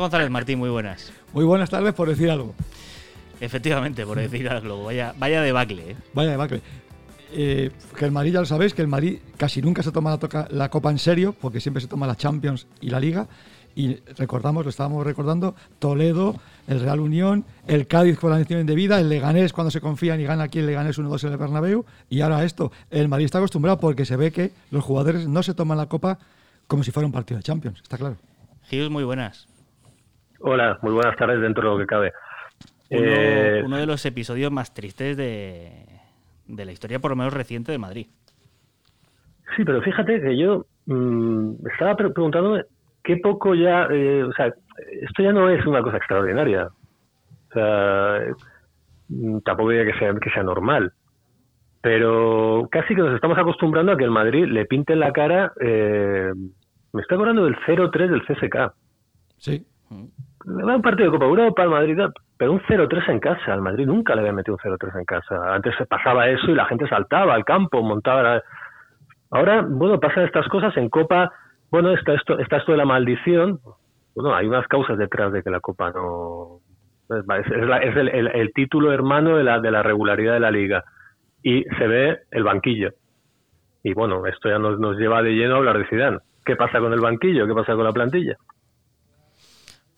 González 0.00 0.30
Martín, 0.30 0.58
muy 0.58 0.70
buenas. 0.70 1.12
Muy 1.32 1.44
buenas 1.44 1.70
tardes 1.70 1.94
por 1.94 2.08
decir 2.08 2.30
algo. 2.30 2.54
Efectivamente, 3.40 4.06
por 4.06 4.18
decir 4.18 4.48
algo. 4.50 4.84
Vaya, 4.84 5.14
vaya 5.18 5.42
debacle. 5.42 5.90
¿eh? 5.90 5.96
Vaya 6.14 6.30
debacle. 6.30 6.60
Eh, 7.32 7.70
que 7.96 8.04
el 8.04 8.12
Madrid, 8.12 8.32
ya 8.32 8.40
lo 8.40 8.46
sabéis, 8.46 8.72
que 8.72 8.82
el 8.82 8.88
Madrid 8.88 9.18
casi 9.36 9.60
nunca 9.60 9.82
se 9.82 9.92
toma 9.92 10.16
la, 10.16 10.48
la, 10.50 10.70
Copa 10.70 10.90
en 10.90 10.98
serio, 10.98 11.34
porque 11.40 11.60
siempre 11.60 11.80
se 11.80 11.88
toma 11.88 12.06
la 12.06 12.16
Champions 12.16 12.66
y 12.80 12.90
la 12.90 13.00
Liga. 13.00 13.26
Y 13.74 13.96
recordamos, 14.16 14.64
lo 14.64 14.70
estábamos 14.70 15.04
recordando, 15.04 15.54
Toledo, 15.78 16.36
el 16.66 16.80
Real 16.80 16.98
Unión, 16.98 17.44
el 17.66 17.86
Cádiz 17.86 18.18
con 18.18 18.30
la 18.30 18.36
mención 18.36 18.60
indebida, 18.60 18.98
el 18.98 19.10
Leganés 19.10 19.52
cuando 19.52 19.70
se 19.70 19.82
confían 19.82 20.18
y 20.18 20.24
gana 20.24 20.44
aquí 20.44 20.60
el 20.60 20.66
Leganés 20.66 20.98
1-2 20.98 21.24
en 21.24 21.32
el 21.32 21.36
Bernabéu. 21.36 21.84
Y 22.08 22.22
ahora 22.22 22.42
esto, 22.44 22.72
el 22.90 23.08
Madrid 23.08 23.26
está 23.26 23.36
acostumbrado 23.36 23.78
porque 23.78 24.06
se 24.06 24.16
ve 24.16 24.32
que 24.32 24.52
los 24.70 24.82
jugadores 24.82 25.28
no 25.28 25.42
se 25.42 25.52
toman 25.52 25.76
la 25.76 25.86
Copa 25.86 26.18
como 26.66 26.84
si 26.84 26.90
fuera 26.90 27.06
un 27.06 27.12
partido 27.12 27.36
de 27.36 27.42
Champions, 27.42 27.80
está 27.82 27.98
claro. 27.98 28.16
Gil, 28.68 28.90
muy 28.90 29.04
buenas. 29.04 29.46
Hola, 30.48 30.78
muy 30.80 30.92
buenas 30.92 31.16
tardes 31.16 31.40
dentro 31.40 31.64
de 31.64 31.74
lo 31.74 31.78
que 31.80 31.86
cabe. 31.86 32.12
Uno, 32.90 33.02
eh, 33.04 33.80
de 33.80 33.86
los 33.86 34.06
episodios 34.06 34.52
más 34.52 34.72
tristes 34.72 35.16
de, 35.16 35.72
la 36.46 36.70
historia, 36.70 37.00
por 37.00 37.10
lo 37.10 37.16
menos 37.16 37.34
reciente, 37.34 37.72
de 37.72 37.78
Madrid. 37.78 38.06
Sí, 39.56 39.64
pero 39.64 39.82
fíjate 39.82 40.20
que 40.20 40.38
yo 40.38 40.66
mmm, 40.86 41.54
estaba 41.72 41.96
preguntándome 41.96 42.62
qué 43.02 43.16
poco 43.16 43.56
ya, 43.56 43.88
eh, 43.90 44.22
o 44.22 44.32
sea, 44.34 44.54
esto 45.02 45.20
ya 45.20 45.32
no 45.32 45.50
es 45.50 45.66
una 45.66 45.82
cosa 45.82 45.96
extraordinaria. 45.96 46.68
O 47.50 47.52
sea, 47.52 48.20
mm, 49.08 49.38
tampoco 49.40 49.70
diría 49.70 49.92
que 49.92 49.98
sea, 49.98 50.14
que 50.14 50.30
sea 50.30 50.44
normal. 50.44 50.92
Pero 51.80 52.68
casi 52.70 52.94
que 52.94 53.02
nos 53.02 53.16
estamos 53.16 53.36
acostumbrando 53.36 53.90
a 53.90 53.96
que 53.96 54.04
el 54.04 54.12
Madrid 54.12 54.44
le 54.46 54.64
pinte 54.64 54.92
en 54.92 55.00
la 55.00 55.12
cara. 55.12 55.52
Eh, 55.60 56.32
me 56.92 57.02
está 57.02 57.16
acordando 57.16 57.46
del 57.46 57.56
0-3 57.66 58.10
del 58.10 58.24
CSK. 58.24 58.72
Sí. 59.38 59.66
Un 60.46 60.80
partido 60.80 61.10
de 61.10 61.18
Copa 61.18 61.26
Europa, 61.26 61.62
al 61.62 61.70
Madrid, 61.70 61.98
pero 62.38 62.52
un 62.52 62.60
0-3 62.60 63.10
en 63.10 63.18
casa. 63.18 63.52
Al 63.52 63.62
Madrid 63.62 63.84
nunca 63.84 64.14
le 64.14 64.20
había 64.20 64.32
metido 64.32 64.56
un 64.62 64.72
0-3 64.72 65.00
en 65.00 65.04
casa. 65.04 65.52
Antes 65.52 65.74
se 65.76 65.86
pasaba 65.86 66.28
eso 66.28 66.50
y 66.50 66.54
la 66.54 66.66
gente 66.66 66.88
saltaba 66.88 67.34
al 67.34 67.44
campo, 67.44 67.82
montaba. 67.82 68.40
Ahora, 69.32 69.64
bueno, 69.68 69.98
pasan 69.98 70.24
estas 70.24 70.46
cosas 70.48 70.76
en 70.76 70.88
Copa. 70.88 71.32
Bueno, 71.70 71.90
está 71.90 72.14
esto, 72.14 72.38
está 72.38 72.58
esto 72.58 72.72
de 72.72 72.78
la 72.78 72.84
maldición. 72.84 73.58
Bueno, 74.14 74.36
hay 74.36 74.46
unas 74.46 74.68
causas 74.68 74.96
detrás 74.96 75.32
de 75.32 75.42
que 75.42 75.50
la 75.50 75.58
Copa 75.58 75.90
no. 75.90 76.60
Es, 77.10 77.46
es, 77.46 77.96
el, 77.96 78.28
el, 78.28 78.52
título 78.52 78.92
hermano 78.92 79.36
de 79.36 79.44
la, 79.44 79.60
de 79.60 79.70
la 79.70 79.82
regularidad 79.82 80.34
de 80.34 80.40
la 80.40 80.50
liga. 80.52 80.84
Y 81.42 81.64
se 81.76 81.86
ve 81.88 82.18
el 82.30 82.44
banquillo. 82.44 82.90
Y 83.82 83.94
bueno, 83.94 84.26
esto 84.26 84.48
ya 84.48 84.58
nos, 84.58 84.78
nos 84.78 84.96
lleva 84.96 85.22
de 85.22 85.32
lleno 85.32 85.54
a 85.54 85.58
hablar 85.58 85.78
de 85.78 85.88
Zidane. 85.88 86.18
¿Qué 86.44 86.54
pasa 86.54 86.78
con 86.78 86.92
el 86.92 87.00
banquillo? 87.00 87.48
¿Qué 87.48 87.54
pasa 87.54 87.74
con 87.74 87.84
la 87.84 87.92
plantilla? 87.92 88.36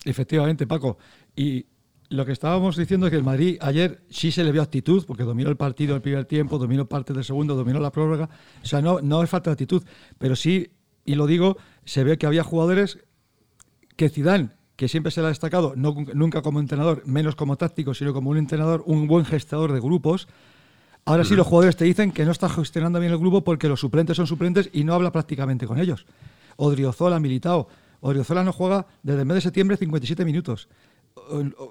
Efectivamente, 0.05 0.65
Paco. 0.65 0.97
Y 1.35 1.65
lo 2.09 2.25
que 2.25 2.31
estábamos 2.31 2.75
diciendo 2.75 3.05
es 3.05 3.11
que 3.11 3.17
el 3.17 3.23
Madrid 3.23 3.57
ayer 3.61 4.01
sí 4.09 4.31
se 4.31 4.43
le 4.43 4.51
vio 4.51 4.61
actitud, 4.61 5.05
porque 5.05 5.23
dominó 5.23 5.49
el 5.49 5.57
partido 5.57 5.95
el 5.95 6.01
primer 6.01 6.25
tiempo, 6.25 6.57
dominó 6.57 6.87
parte 6.87 7.13
del 7.13 7.23
segundo, 7.23 7.55
dominó 7.55 7.79
la 7.79 7.91
prórroga. 7.91 8.29
O 8.63 8.65
sea, 8.65 8.81
no, 8.81 9.01
no 9.01 9.21
es 9.21 9.29
falta 9.29 9.51
de 9.51 9.53
actitud, 9.53 9.83
pero 10.17 10.35
sí, 10.35 10.71
y 11.05 11.15
lo 11.15 11.27
digo, 11.27 11.57
se 11.85 12.03
ve 12.03 12.17
que 12.17 12.25
había 12.25 12.43
jugadores 12.43 12.99
que 13.95 14.09
Zidane, 14.09 14.49
que 14.75 14.87
siempre 14.87 15.11
se 15.11 15.21
le 15.21 15.27
ha 15.27 15.29
destacado, 15.29 15.73
no, 15.75 15.95
nunca 16.13 16.41
como 16.41 16.59
entrenador, 16.59 17.03
menos 17.05 17.35
como 17.35 17.57
táctico, 17.57 17.93
sino 17.93 18.13
como 18.13 18.29
un 18.29 18.37
entrenador, 18.37 18.83
un 18.85 19.07
buen 19.07 19.25
gestador 19.25 19.73
de 19.73 19.79
grupos. 19.79 20.27
Ahora 21.05 21.23
sí 21.23 21.35
los 21.35 21.47
jugadores 21.47 21.75
te 21.75 21.85
dicen 21.85 22.11
que 22.11 22.25
no 22.25 22.31
está 22.31 22.49
gestionando 22.49 22.99
bien 22.99 23.11
el 23.11 23.17
grupo 23.17 23.43
porque 23.43 23.67
los 23.67 23.79
suplentes 23.79 24.15
son 24.15 24.27
suplentes 24.27 24.69
y 24.73 24.83
no 24.83 24.93
habla 24.93 25.11
prácticamente 25.11 25.67
con 25.67 25.79
ellos. 25.79 26.05
Odriozola, 26.57 27.19
Militao 27.19 27.67
Oriozola 28.01 28.43
no 28.43 28.53
juega 28.53 28.87
desde 29.03 29.21
el 29.21 29.25
mes 29.25 29.35
de 29.35 29.41
septiembre 29.41 29.77
57 29.77 30.25
minutos. 30.25 30.69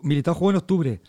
Militao 0.03 0.35
jugó 0.35 0.51
en 0.51 0.57
octubre. 0.57 1.01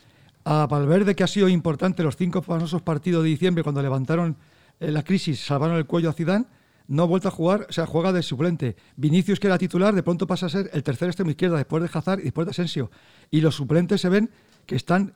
A 0.45 0.67
Valverde, 0.67 1.15
que 1.15 1.23
ha 1.23 1.27
sido 1.27 1.49
importante 1.49 2.01
los 2.03 2.15
cinco 2.15 2.41
famosos 2.41 2.81
partidos 2.81 3.23
de 3.23 3.29
diciembre 3.29 3.63
cuando 3.63 3.81
levantaron 3.81 4.37
eh, 4.79 4.91
la 4.91 5.03
crisis, 5.03 5.45
salvaron 5.45 5.77
el 5.77 5.85
cuello 5.85 6.09
a 6.09 6.13
Zidane, 6.13 6.45
no 6.87 7.03
ha 7.03 7.05
vuelto 7.05 7.27
a 7.27 7.31
jugar, 7.31 7.67
o 7.69 7.73
sea, 7.73 7.85
juega 7.85 8.11
de 8.11 8.23
suplente. 8.23 8.75
Vinicius, 8.95 9.39
que 9.39 9.47
era 9.47 9.57
titular, 9.57 9.93
de 9.93 10.01
pronto 10.01 10.25
pasa 10.25 10.47
a 10.47 10.49
ser 10.49 10.69
el 10.73 10.81
tercer 10.81 11.09
extremo 11.09 11.29
izquierda 11.29 11.57
después 11.57 11.83
de 11.83 11.89
Hazard 11.93 12.19
y 12.19 12.23
después 12.23 12.47
de 12.47 12.51
Asensio. 12.51 12.89
Y 13.29 13.41
los 13.41 13.55
suplentes 13.55 14.01
se 14.01 14.09
ven 14.09 14.31
que 14.65 14.75
están 14.75 15.13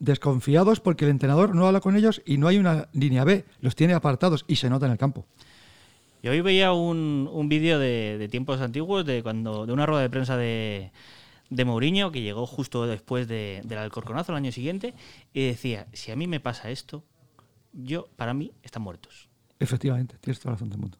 desconfiados 0.00 0.80
porque 0.80 1.04
el 1.04 1.10
entrenador 1.10 1.54
no 1.54 1.66
habla 1.66 1.80
con 1.80 1.96
ellos 1.96 2.22
y 2.24 2.38
no 2.38 2.48
hay 2.48 2.58
una 2.58 2.88
línea 2.92 3.24
B, 3.24 3.44
los 3.60 3.74
tiene 3.74 3.94
apartados 3.94 4.44
y 4.48 4.56
se 4.56 4.70
nota 4.70 4.86
en 4.86 4.92
el 4.92 4.98
campo. 4.98 5.26
Y 6.22 6.28
hoy 6.28 6.40
veía 6.40 6.72
un, 6.72 7.28
un 7.30 7.48
vídeo 7.48 7.80
de, 7.80 8.28
tiempos 8.30 8.60
antiguos, 8.60 9.04
de 9.04 9.24
cuando 9.24 9.66
de 9.66 9.72
una 9.72 9.86
rueda 9.86 10.02
de 10.02 10.10
prensa 10.10 10.36
de, 10.36 10.92
de 11.50 11.64
Mourinho, 11.64 12.12
que 12.12 12.22
llegó 12.22 12.46
justo 12.46 12.86
después 12.86 13.26
de, 13.26 13.60
del 13.64 13.78
Alcorconazo 13.78 14.30
el 14.30 14.36
año 14.36 14.52
siguiente, 14.52 14.94
y 15.34 15.48
decía, 15.48 15.86
si 15.92 16.12
a 16.12 16.16
mí 16.16 16.28
me 16.28 16.38
pasa 16.38 16.70
esto, 16.70 17.02
yo, 17.72 18.06
para 18.16 18.34
mí, 18.34 18.52
están 18.62 18.84
muertos. 18.84 19.28
Efectivamente, 19.58 20.16
tienes 20.20 20.38
toda 20.38 20.52
la 20.52 20.54
razón 20.54 20.70
del 20.70 20.78
mundo. 20.78 20.98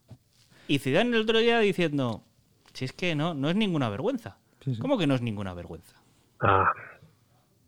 Y 0.67 0.81
Zidane 0.81 1.15
el 1.17 1.23
otro 1.23 1.39
día 1.39 1.61
diciendo, 1.61 2.23
si 2.73 2.85
es 2.85 2.93
que 2.93 3.15
no, 3.15 3.33
no 3.33 3.49
es 3.49 3.55
ninguna 3.55 3.89
vergüenza. 3.89 4.39
¿Cómo 4.81 4.99
que 4.99 5.07
no 5.07 5.15
es 5.15 5.23
ninguna 5.23 5.55
vergüenza? 5.55 6.03
Ah, 6.41 6.73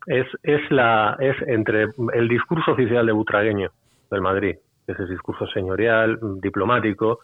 es, 0.07 0.27
es, 0.43 0.61
la, 0.71 1.17
es 1.21 1.37
entre 1.47 1.87
el 2.15 2.29
discurso 2.29 2.73
oficial 2.73 3.07
de 3.07 3.13
Butragueño 3.13 3.71
del 4.11 4.21
Madrid, 4.21 4.57
ese 4.87 5.07
discurso 5.07 5.47
señorial, 5.49 6.19
diplomático, 6.41 7.21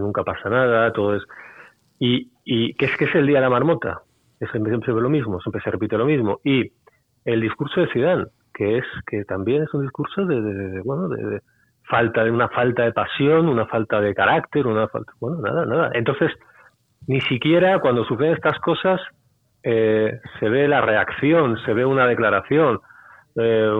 nunca 0.00 0.24
pasa 0.24 0.48
nada, 0.48 0.92
todo 0.92 1.16
es... 1.16 1.22
Y, 1.98 2.32
y 2.44 2.74
que 2.74 2.86
es 2.86 2.96
que 2.96 3.04
es 3.04 3.14
el 3.14 3.26
día 3.26 3.38
de 3.38 3.42
la 3.42 3.50
marmota, 3.50 4.02
es 4.42 4.50
siempre, 4.50 4.92
lo 4.92 5.08
mismo, 5.08 5.40
siempre 5.40 5.62
se 5.62 5.70
repite 5.70 5.96
lo 5.96 6.04
mismo. 6.04 6.40
Y 6.44 6.72
el 7.24 7.40
discurso 7.40 7.80
de 7.80 7.88
Zidane, 7.92 8.24
que 8.52 8.78
es 8.78 8.84
que 9.06 9.24
también 9.24 9.62
es 9.62 9.72
un 9.72 9.82
discurso 9.82 10.24
de, 10.26 10.80
bueno, 10.84 11.08
de, 11.08 11.40
falta 11.88 12.24
de 12.24 12.30
una 12.30 12.48
falta 12.48 12.82
de 12.82 12.92
pasión, 12.92 13.48
una 13.48 13.66
falta 13.66 14.00
de 14.00 14.14
carácter, 14.14 14.66
una 14.66 14.88
falta, 14.88 15.12
bueno, 15.20 15.38
nada, 15.40 15.64
nada. 15.64 15.90
Entonces, 15.94 16.32
ni 17.06 17.20
siquiera 17.20 17.78
cuando 17.78 18.04
suceden 18.04 18.32
estas 18.32 18.58
cosas 18.58 19.00
eh, 19.62 20.20
se 20.40 20.48
ve 20.48 20.66
la 20.66 20.80
reacción, 20.80 21.56
se 21.64 21.72
ve 21.72 21.84
una 21.84 22.06
declaración, 22.06 22.80
eh, 23.36 23.70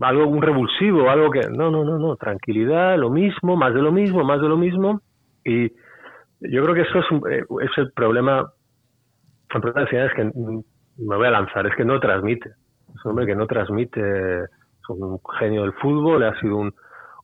algo 0.00 0.26
un 0.28 0.42
revulsivo, 0.42 1.10
algo 1.10 1.30
que 1.30 1.40
no, 1.50 1.70
no, 1.72 1.84
no, 1.84 1.98
no, 1.98 2.14
tranquilidad, 2.14 2.96
lo 2.96 3.10
mismo, 3.10 3.56
más 3.56 3.74
de 3.74 3.82
lo 3.82 3.90
mismo, 3.90 4.22
más 4.22 4.40
de 4.40 4.48
lo 4.48 4.56
mismo 4.56 5.00
y 5.46 5.72
yo 6.40 6.62
creo 6.62 6.74
que 6.74 6.82
eso 6.82 6.98
es, 6.98 7.06
eh, 7.30 7.44
es 7.62 7.78
el 7.78 7.92
problema, 7.92 8.52
el 9.54 9.60
problema 9.60 9.88
es 9.90 10.12
que 10.14 10.24
me 10.24 11.16
voy 11.16 11.26
a 11.26 11.30
lanzar, 11.30 11.66
es 11.66 11.74
que 11.74 11.84
no 11.84 12.00
transmite, 12.00 12.48
es 12.48 13.04
un 13.04 13.10
hombre 13.10 13.26
que 13.26 13.36
no 13.36 13.46
transmite, 13.46 14.44
es 14.44 14.88
un 14.88 15.18
genio 15.38 15.62
del 15.62 15.72
fútbol, 15.74 16.24
ha 16.24 16.38
sido 16.40 16.56
un, 16.56 16.74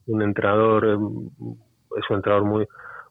un 0.07 0.21
entrenador, 0.21 0.85
es 0.85 2.09
un 2.09 2.15
entrenador 2.15 2.45
muy 2.45 2.67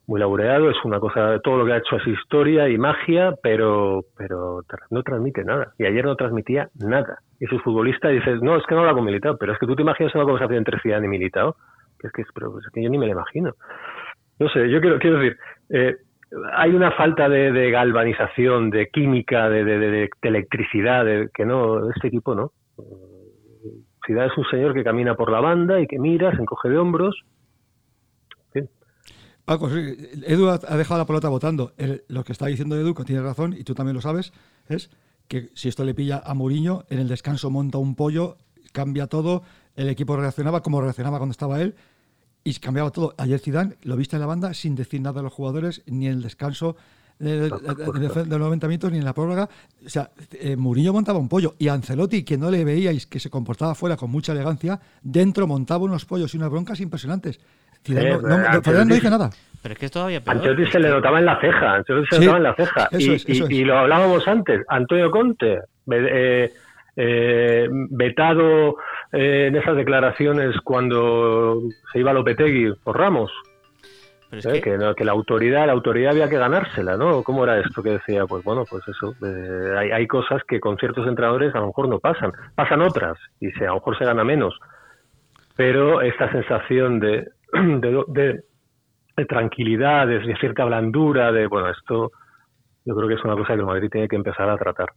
muy 0.07 0.21
laureado, 0.21 0.71
es 0.71 0.77
una 0.85 0.99
cosa, 0.99 1.39
todo 1.41 1.59
lo 1.59 1.65
que 1.65 1.73
ha 1.73 1.77
hecho 1.79 1.97
es 1.97 2.07
historia 2.07 2.69
y 2.69 2.77
magia, 2.77 3.35
pero, 3.43 4.05
pero 4.17 4.63
no 4.91 5.03
transmite 5.03 5.45
nada. 5.45 5.73
Y 5.79 5.87
ayer 5.87 6.05
no 6.05 6.17
transmitía 6.17 6.69
nada. 6.75 7.21
Y 7.39 7.47
sus 7.47 7.63
futbolistas 7.63 8.13
dicen, 8.13 8.41
no, 8.43 8.57
es 8.57 8.65
que 8.67 8.75
no 8.75 8.81
habla 8.81 8.95
con 8.95 9.05
Militao, 9.05 9.37
pero 9.37 9.53
es 9.53 9.59
que 9.59 9.67
tú 9.67 9.77
te 9.77 9.83
imaginas 9.83 10.15
una 10.15 10.25
conversación 10.25 10.59
entre 10.59 10.81
Zidane 10.81 11.07
y 11.07 11.11
Militao, 11.11 11.57
que 11.99 12.09
es 12.09 12.13
que, 12.13 12.23
es 12.23 12.29
que 12.73 12.83
yo 12.83 12.91
ni 12.91 12.99
me 12.99 13.07
lo 13.07 13.13
imagino. 13.13 13.55
No 14.39 14.49
sé, 14.49 14.71
yo 14.71 14.81
quiero, 14.81 14.99
quiero 14.99 15.19
decir, 15.19 15.39
eh, 15.71 15.97
hay 16.55 16.71
una 16.71 16.91
falta 16.93 17.29
de, 17.29 17.71
galvanización, 17.71 18.71
de 18.71 18.89
química, 18.89 19.49
de, 19.49 19.65
de, 19.65 20.11
electricidad, 20.23 21.05
que 21.35 21.45
no, 21.45 21.91
este 21.91 22.09
equipo 22.09 22.35
no. 22.35 22.53
Zidane 24.07 24.33
es 24.33 24.39
un 24.39 24.45
señor 24.51 24.75
que 24.75 24.83
camina 24.83 25.15
por 25.15 25.31
la 25.31 25.41
banda 25.41 25.81
y 25.81 25.87
que 25.87 25.99
mira, 25.99 26.35
se 26.35 26.43
encoge 26.43 26.69
de 26.69 26.79
hombros 26.79 27.23
Paco, 29.45 29.69
Edu 29.69 30.49
ha 30.49 30.77
dejado 30.77 30.99
la 30.99 31.07
pelota 31.07 31.29
votando. 31.29 31.73
lo 32.09 32.25
que 32.25 32.33
está 32.33 32.47
diciendo 32.47 32.77
Edu, 32.77 32.95
que 32.95 33.05
tiene 33.05 33.23
razón, 33.23 33.55
y 33.55 33.65
tú 33.65 33.75
también 33.75 33.95
lo 33.95 34.01
sabes, 34.01 34.33
es 34.69 34.91
que 35.29 35.51
si 35.55 35.69
esto 35.69 35.85
le 35.85 35.95
pilla 35.95 36.23
a 36.25 36.35
Mourinho, 36.35 36.85
en 36.91 37.01
el 37.01 37.09
descanso 37.09 37.51
monta 37.51 37.79
un 37.79 37.97
pollo, 37.97 38.37
cambia 38.73 39.09
todo, 39.09 39.43
el 39.75 39.89
equipo 39.89 40.17
reaccionaba 40.17 40.63
como 40.63 40.81
reaccionaba 40.81 41.19
cuando 41.19 41.33
estaba 41.33 41.61
él, 41.61 41.75
y 42.45 42.55
cambiaba 42.55 42.91
todo. 42.91 43.15
Ayer 43.19 43.39
Zidane 43.39 43.75
lo 43.83 43.97
viste 43.97 44.17
en 44.17 44.21
la 44.21 44.27
banda 44.27 44.55
sin 44.55 44.75
decir 44.75 45.01
nada 45.01 45.21
a 45.21 45.23
los 45.23 45.33
jugadores, 45.33 45.83
ni 45.87 46.07
en 46.07 46.15
el 46.15 46.23
descanso 46.23 46.77
de, 47.19 47.49
los 47.49 48.29
90 48.29 48.67
minutos, 48.69 48.93
ni 48.93 48.99
en 48.99 49.05
la 49.05 49.13
prórroga. 49.13 49.49
O 49.85 49.89
sea, 49.89 50.11
eh, 50.33 50.57
Mourinho 50.57 50.93
montaba 50.93 51.19
un 51.19 51.29
pollo, 51.29 51.55
y 51.59 51.69
Ancelotti, 51.69 52.25
que 52.25 52.37
no 52.37 52.51
le 52.51 52.65
veíais 52.65 53.07
que 53.07 53.21
se 53.21 53.31
comportaba 53.31 53.75
fuera 53.75 53.97
con 53.97 54.11
mucha 54.11 54.33
elegancia, 54.33 54.81
dentro 55.03 55.47
montaba 55.47 55.85
unos 55.85 56.05
pollos 56.05 56.35
y 56.35 56.37
unas 56.37 56.51
broncas 56.51 56.81
impresionantes 56.81 57.41
no, 57.89 58.85
no, 58.85 58.95
dije 58.95 59.11
nada. 59.11 59.31
Pero 59.63 59.73
es 59.75 59.79
que 59.79 59.87
es 59.87 59.93
todavía 59.93 60.21
peor. 60.21 60.37
Ancelotti 60.37 60.71
se 60.71 60.81
le 60.81 60.89
notaba 60.89 61.19
en 61.19 61.27
la 61.27 61.41
ceja, 61.41 61.75
Ancelotti 61.75 62.09
se 62.11 62.19
le 62.19 62.27
notaba 62.27 62.39
en 62.39 62.43
la 62.45 62.55
ceja. 62.55 62.89
y, 62.99 63.57
y, 63.57 63.65
lo 63.65 63.79
hablábamos 63.79 64.27
antes, 64.27 64.63
Antonio 64.69 65.11
Conte, 65.11 65.61
eh, 65.91 66.53
eh, 66.97 67.69
vetado 67.71 68.77
eh, 69.13 69.47
en 69.49 69.57
esas 69.57 69.77
declaraciones 69.77 70.57
cuando 70.65 71.61
se 71.93 71.99
iba 71.99 72.13
Lopetegui 72.13 72.73
por 72.83 72.99
Ramos. 72.99 73.31
Que... 74.31 74.63
Que, 74.63 75.05
la 75.05 75.13
autoridad 75.13 75.67
la 75.67 75.75
autoridad 75.75 76.13
había 76.13 76.31
que 76.31 76.39
ganársela, 76.39 76.97
¿no? 76.97 77.23
¿Cómo 77.23 77.45
era 77.45 77.61
esto 77.61 77.83
que 77.83 77.91
decía? 77.91 78.25
Pues 78.25 78.43
bueno, 78.43 78.65
pues 78.69 78.83
eso, 78.89 79.15
hay, 79.77 79.91
hay, 79.91 80.07
cosas 80.07 80.43
que 80.49 80.59
con 80.59 80.79
ciertos 80.79 81.07
entrenadores 81.07 81.55
a 81.55 81.61
lo 81.61 81.67
mejor 81.67 81.87
no 81.87 81.99
pasan, 81.99 82.33
pasan 82.55 82.81
otras 82.81 83.19
y 83.41 83.51
se, 83.51 83.65
a 83.67 83.69
lo 83.69 83.75
mejor 83.75 83.99
se 83.99 84.07
gana 84.07 84.25
menos, 84.25 84.59
pero 85.55 86.01
esta 86.01 86.31
sensación 86.33 86.99
de, 86.99 87.29
de, 87.53 88.43
tranquilidad, 89.29 90.07
de, 90.07 90.35
cierta 90.41 90.65
blandura, 90.65 91.31
de, 91.31 91.47
bueno, 91.47 91.69
esto 91.69 92.13
yo 92.85 92.97
creo 92.97 93.09
que 93.09 93.15
es 93.15 93.25
una 93.25 93.37
cosa 93.37 93.55
que 93.55 93.61
el 93.61 93.67
Madrid 93.67 93.91
tiene 93.91 94.09
que 94.09 94.17
empezar 94.17 94.49
a 94.49 94.57
tratar. 94.57 94.89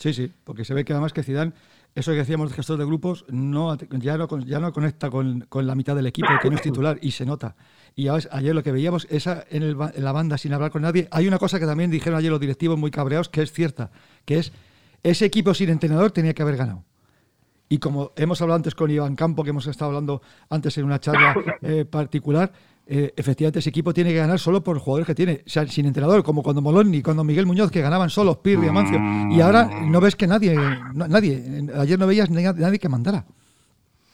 Sí, 0.00 0.14
sí, 0.14 0.32
porque 0.44 0.64
se 0.64 0.72
ve 0.72 0.84
que 0.84 0.94
además 0.94 1.12
que 1.12 1.22
Zidane, 1.22 1.52
eso 1.94 2.12
que 2.12 2.16
decíamos 2.16 2.48
de 2.48 2.56
gestor 2.56 2.78
de 2.78 2.86
grupos, 2.86 3.26
no, 3.28 3.76
ya, 3.76 4.16
no, 4.16 4.38
ya 4.38 4.58
no 4.58 4.72
conecta 4.72 5.10
con, 5.10 5.46
la 5.52 5.74
mitad 5.74 5.94
del 5.94 6.06
equipo, 6.06 6.28
que 6.40 6.48
no 6.48 6.56
es 6.56 6.62
titular, 6.62 6.98
y 7.02 7.10
se 7.10 7.26
nota. 7.26 7.54
Y 7.94 8.08
ayer 8.08 8.54
lo 8.54 8.62
que 8.62 8.72
veíamos, 8.72 9.06
esa 9.10 9.44
en, 9.50 9.62
el, 9.62 9.76
la 9.76 10.12
banda 10.12 10.38
sin 10.38 10.54
hablar 10.54 10.70
con 10.70 10.82
nadie, 10.82 11.06
hay 11.10 11.28
una 11.28 11.38
cosa 11.38 11.60
que 11.60 11.66
también 11.66 11.90
dijeron 11.90 12.18
ayer 12.18 12.30
los 12.30 12.40
directivos 12.40 12.78
muy 12.78 12.90
cabreados, 12.90 13.28
que 13.28 13.42
es 13.42 13.52
cierta, 13.52 13.90
que 14.24 14.38
es 14.38 14.52
ese 15.02 15.26
equipo 15.26 15.52
sin 15.52 15.68
entrenador 15.68 16.12
tenía 16.12 16.32
que 16.32 16.40
haber 16.40 16.56
ganado. 16.56 16.84
Y 17.68 17.78
como 17.78 18.12
hemos 18.16 18.40
hablado 18.40 18.56
antes 18.56 18.74
con 18.74 18.90
Iván 18.90 19.14
Campo, 19.16 19.44
que 19.44 19.50
hemos 19.50 19.66
estado 19.66 19.90
hablando 19.90 20.22
antes 20.48 20.76
en 20.78 20.84
una 20.86 20.98
charla 20.98 21.36
eh, 21.60 21.84
particular, 21.84 22.52
eh, 22.92 23.14
efectivamente 23.16 23.60
ese 23.60 23.70
equipo 23.70 23.94
tiene 23.94 24.10
que 24.10 24.16
ganar 24.16 24.40
solo 24.40 24.64
por 24.64 24.76
jugadores 24.80 25.06
que 25.06 25.14
tiene, 25.14 25.42
o 25.46 25.48
sea, 25.48 25.64
sin 25.68 25.86
entrenador, 25.86 26.24
como 26.24 26.42
cuando 26.42 26.60
Moloni, 26.60 27.02
cuando 27.02 27.22
Miguel 27.22 27.46
Muñoz, 27.46 27.70
que 27.70 27.80
ganaban 27.80 28.10
solos, 28.10 28.38
Pirri, 28.38 28.66
Amancio, 28.66 28.98
y 29.30 29.40
ahora 29.40 29.68
no 29.88 30.00
ves 30.00 30.16
que 30.16 30.26
nadie, 30.26 30.56
nadie, 30.92 31.40
ayer 31.78 31.96
no 31.96 32.06
veías 32.08 32.28
nadie 32.30 32.78
que 32.80 32.88
mandara. 32.88 33.24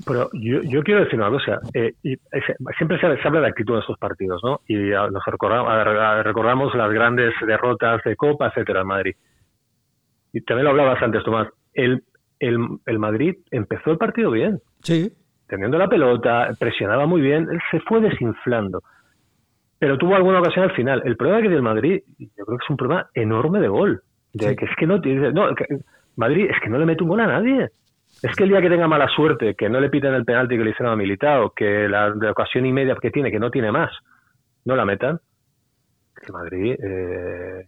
Pero 0.05 0.29
yo, 0.35 0.83
quiero 0.83 1.05
decir 1.05 1.19
una 1.19 1.31
cosa, 1.31 1.59
eh, 1.73 1.95
siempre 2.77 3.01
se, 3.01 3.07
habla 3.27 3.41
de 3.41 3.47
actitud 3.47 3.77
en 3.77 3.83
esos 3.83 3.99
partidos, 3.99 4.43
¿no? 4.45 4.61
Y 4.69 4.75
nos 4.75 5.25
recordamos, 5.25 5.73
recordamos 6.23 6.75
las 6.75 6.93
grandes 6.93 7.33
derrotas 7.47 8.03
de 8.05 8.15
Copa, 8.15 8.49
etcétera, 8.49 8.83
en 8.83 8.87
Madrid. 8.87 9.17
Y 10.35 10.43
también 10.43 10.65
lo 10.65 10.73
hablabas 10.73 11.03
antes, 11.03 11.25
Tomás. 11.25 11.49
El, 11.73 12.05
el, 12.41 12.59
el 12.85 12.99
Madrid 12.99 13.37
empezó 13.51 13.91
el 13.91 13.97
partido 13.97 14.31
bien. 14.33 14.61
Sí. 14.83 15.15
Teniendo 15.47 15.79
la 15.79 15.89
pelota, 15.89 16.51
presionaba 16.59 17.07
muy 17.07 17.21
bien, 17.21 17.49
él 17.51 17.61
se 17.71 17.81
fue 17.81 18.01
desinflando. 18.01 18.83
Pero 19.79 19.99
tuvo 19.99 20.17
alguna 20.17 20.41
ocasión 20.41 20.65
al 20.65 20.75
final. 20.75 21.03
El 21.05 21.17
problema 21.17 21.39
que 21.39 21.49
tiene 21.49 21.57
el 21.57 21.63
Madrid, 21.63 22.03
yo 22.19 22.45
creo 22.45 22.59
que 22.59 22.65
es 22.65 22.71
un 22.71 22.77
problema 22.77 23.09
enorme 23.15 23.61
de 23.61 23.69
gol. 23.69 24.03
De 24.33 24.57
que 24.57 24.65
es 24.65 24.71
que. 24.77 24.87
No, 24.87 25.01
Madrid 26.17 26.49
es 26.51 26.61
que 26.61 26.69
no 26.69 26.79
le 26.79 26.87
mete 26.87 27.03
un 27.03 27.11
gol 27.11 27.21
a 27.21 27.27
nadie. 27.27 27.71
Es 28.23 28.35
que 28.35 28.45
el 28.45 28.51
día 28.51 28.63
que 28.63 28.71
tenga 28.71 28.89
mala 28.89 29.09
suerte, 29.09 29.55
que 29.55 29.69
no 29.69 29.79
le 29.79 29.91
piten 29.91 30.15
el 30.15 30.25
penalti 30.25 30.57
que 30.57 30.65
le 30.65 30.71
hicieron 30.71 30.93
a 30.93 30.97
Militao, 30.97 31.51
que 31.51 31.89
la, 31.89 32.09
ocasión 32.31 32.65
y 32.65 32.73
media 32.73 32.97
que 32.97 33.11
tiene, 33.11 33.31
que 33.31 33.39
no 33.39 33.51
tiene 33.51 33.71
más, 33.71 33.91
no 34.65 34.75
la 34.75 34.87
metan, 34.87 35.21
que 36.25 36.33
Madrid 36.33 36.77
eh, 36.83 37.67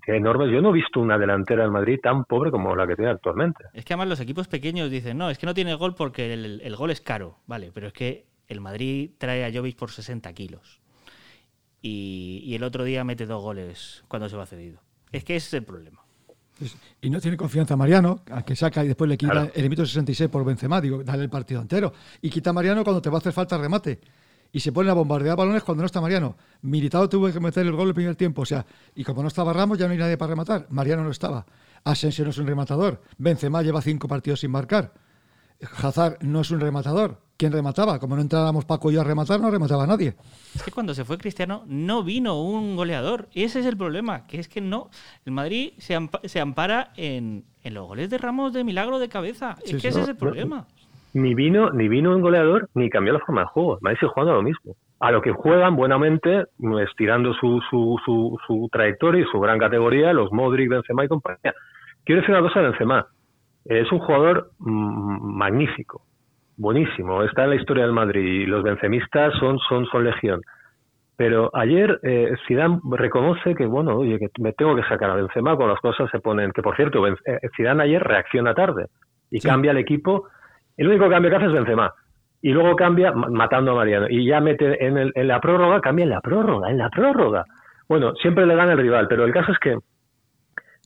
que 0.00 0.16
enormes. 0.16 0.50
Yo 0.50 0.60
no 0.60 0.70
he 0.70 0.72
visto 0.72 1.00
una 1.00 1.18
delantera 1.18 1.62
del 1.62 1.70
Madrid 1.70 1.98
tan 2.02 2.24
pobre 2.24 2.50
como 2.50 2.74
la 2.74 2.86
que 2.86 2.96
tiene 2.96 3.10
actualmente. 3.10 3.64
Es 3.72 3.84
que 3.84 3.94
además 3.94 4.08
los 4.08 4.20
equipos 4.20 4.48
pequeños 4.48 4.90
dicen, 4.90 5.18
no, 5.18 5.30
es 5.30 5.38
que 5.38 5.46
no 5.46 5.54
tiene 5.54 5.74
gol 5.74 5.94
porque 5.94 6.32
el, 6.32 6.76
gol 6.76 6.90
es 6.90 7.00
caro, 7.00 7.38
vale, 7.46 7.70
pero 7.72 7.88
es 7.88 7.92
que 7.92 8.26
el 8.48 8.60
Madrid 8.60 9.10
trae 9.18 9.44
a 9.44 9.52
Jovic 9.52 9.76
por 9.76 9.90
60 9.90 10.32
kilos. 10.32 10.80
Y, 11.80 12.54
el 12.54 12.62
otro 12.62 12.84
día 12.84 13.04
mete 13.04 13.26
dos 13.26 13.42
goles 13.42 14.04
cuando 14.08 14.28
se 14.28 14.36
va 14.36 14.46
cedido. 14.46 14.80
Es 15.12 15.22
que 15.24 15.36
ese 15.36 15.48
es 15.48 15.54
el 15.54 15.64
problema. 15.64 16.00
Y 17.02 17.10
no 17.10 17.20
tiene 17.20 17.36
confianza 17.36 17.76
Mariano, 17.76 18.20
a 18.30 18.44
que 18.44 18.56
saca 18.56 18.84
y 18.84 18.88
después 18.88 19.08
le 19.08 19.18
quita 19.18 19.50
el 19.54 19.62
minuto 19.64 19.84
66 19.84 20.30
por 20.30 20.44
Benzema, 20.44 20.80
digo, 20.80 21.02
dale 21.02 21.24
el 21.24 21.30
partido 21.30 21.60
entero. 21.60 21.92
Y 22.22 22.30
quita 22.30 22.50
a 22.50 22.52
Mariano 22.52 22.84
cuando 22.84 23.02
te 23.02 23.10
va 23.10 23.16
a 23.16 23.18
hacer 23.18 23.32
falta 23.32 23.56
el 23.56 23.62
remate 23.62 24.00
y 24.54 24.60
se 24.60 24.70
ponen 24.70 24.90
a 24.90 24.94
bombardear 24.94 25.36
balones 25.36 25.64
cuando 25.64 25.82
no 25.82 25.86
está 25.86 26.00
Mariano. 26.00 26.36
Militado 26.62 27.08
tuvo 27.08 27.30
que 27.30 27.40
meter 27.40 27.66
el 27.66 27.72
gol 27.72 27.88
el 27.88 27.94
primer 27.94 28.14
tiempo, 28.14 28.42
o 28.42 28.46
sea, 28.46 28.64
y 28.94 29.02
como 29.02 29.20
no 29.20 29.26
estaba 29.26 29.52
Ramos 29.52 29.78
ya 29.78 29.86
no 29.86 29.92
hay 29.92 29.98
nadie 29.98 30.16
para 30.16 30.30
rematar. 30.30 30.68
Mariano 30.70 31.02
no 31.02 31.10
estaba. 31.10 31.44
Asensio 31.82 32.24
no 32.24 32.30
es 32.30 32.38
un 32.38 32.46
rematador. 32.46 33.02
Benzema 33.18 33.62
lleva 33.62 33.82
cinco 33.82 34.06
partidos 34.06 34.38
sin 34.40 34.52
marcar. 34.52 34.94
Hazard 35.82 36.22
no 36.22 36.42
es 36.42 36.52
un 36.52 36.60
rematador. 36.60 37.20
¿Quién 37.36 37.50
remataba? 37.50 37.98
Como 37.98 38.14
no 38.14 38.22
entrábamos 38.22 38.64
Paco 38.64 38.92
y 38.92 38.94
yo 38.94 39.00
a 39.00 39.04
rematar, 39.04 39.40
no 39.40 39.50
remataba 39.50 39.88
nadie. 39.88 40.14
Es 40.54 40.62
que 40.62 40.70
cuando 40.70 40.94
se 40.94 41.04
fue 41.04 41.18
Cristiano 41.18 41.64
no 41.66 42.04
vino 42.04 42.40
un 42.40 42.76
goleador. 42.76 43.28
Ese 43.34 43.58
es 43.58 43.66
el 43.66 43.76
problema, 43.76 44.24
que 44.28 44.38
es 44.38 44.46
que 44.46 44.60
no. 44.60 44.88
El 45.24 45.32
Madrid 45.32 45.72
se, 45.78 46.38
ampara 46.38 46.92
en, 46.96 47.44
los 47.64 47.88
goles 47.88 48.08
de 48.08 48.18
Ramos 48.18 48.52
de 48.52 48.62
milagro 48.62 49.00
de 49.00 49.08
cabeza. 49.08 49.56
es 49.64 49.82
que 49.82 49.88
ese 49.88 50.02
es 50.02 50.08
el 50.08 50.16
problema 50.16 50.68
ni 51.14 51.34
vino, 51.34 51.70
ni 51.70 51.88
vino 51.88 52.14
un 52.14 52.20
goleador, 52.20 52.68
ni 52.74 52.90
cambió 52.90 53.12
la 53.12 53.20
forma 53.20 53.42
de 53.42 53.46
juego. 53.46 53.78
Madrid 53.80 53.98
sigue 53.98 54.10
jugando 54.12 54.34
lo 54.34 54.42
mismo. 54.42 54.74
A 54.98 55.12
lo 55.12 55.22
que 55.22 55.30
juegan 55.30 55.76
buenamente, 55.76 56.44
estirando 56.82 57.32
su, 57.34 57.60
su, 57.70 57.98
su, 58.04 58.36
su 58.46 58.68
trayectoria 58.70 59.22
y 59.22 59.30
su 59.30 59.38
gran 59.38 59.58
categoría, 59.58 60.12
los 60.12 60.32
Modric, 60.32 60.68
Benzema 60.68 61.04
y 61.04 61.08
compañía. 61.08 61.54
Quiero 62.04 62.20
decir 62.20 62.34
una 62.34 62.46
cosa 62.46 62.60
de 62.60 62.68
Benzema. 62.68 63.06
Es 63.64 63.90
un 63.92 64.00
jugador 64.00 64.50
mm, 64.58 65.36
magnífico, 65.36 66.02
buenísimo. 66.56 67.22
Está 67.22 67.44
en 67.44 67.50
la 67.50 67.56
historia 67.56 67.84
del 67.84 67.92
Madrid 67.92 68.42
y 68.42 68.46
los 68.46 68.62
bencemistas 68.64 69.34
son, 69.38 69.58
son, 69.68 69.86
son 69.86 70.04
legión. 70.04 70.40
Pero 71.16 71.48
ayer 71.54 72.00
eh, 72.02 72.34
Zidane 72.48 72.80
reconoce 72.90 73.54
que, 73.54 73.66
bueno, 73.66 73.98
oye, 73.98 74.18
que 74.18 74.28
me 74.40 74.52
tengo 74.52 74.74
que 74.74 74.82
sacar 74.82 75.10
a 75.10 75.14
Benzema 75.14 75.54
cuando 75.54 75.74
las 75.74 75.80
cosas 75.80 76.10
se 76.10 76.18
ponen... 76.18 76.50
Que, 76.50 76.60
por 76.60 76.74
cierto, 76.74 77.06
eh, 77.06 77.14
Zidane 77.56 77.84
ayer 77.84 78.02
reacciona 78.02 78.52
tarde 78.52 78.86
y 79.30 79.40
cambia 79.40 79.70
el 79.70 79.78
equipo 79.78 80.26
el 80.76 80.88
único 80.88 81.08
cambio 81.08 81.30
que 81.30 81.36
hace 81.36 81.46
es 81.46 81.52
Benzema. 81.52 81.92
Y 82.42 82.50
luego 82.50 82.76
cambia 82.76 83.12
matando 83.12 83.72
a 83.72 83.74
Mariano. 83.74 84.06
Y 84.10 84.26
ya 84.26 84.40
mete 84.40 84.84
en, 84.84 84.98
el, 84.98 85.12
en 85.14 85.28
la 85.28 85.40
prórroga, 85.40 85.80
cambia 85.80 86.02
en 86.02 86.10
la 86.10 86.20
prórroga, 86.20 86.70
en 86.70 86.78
la 86.78 86.90
prórroga. 86.90 87.44
Bueno, 87.88 88.14
siempre 88.16 88.46
le 88.46 88.54
gana 88.54 88.72
el 88.72 88.78
rival, 88.78 89.08
pero 89.08 89.24
el 89.24 89.32
caso 89.32 89.52
es 89.52 89.58
que 89.58 89.78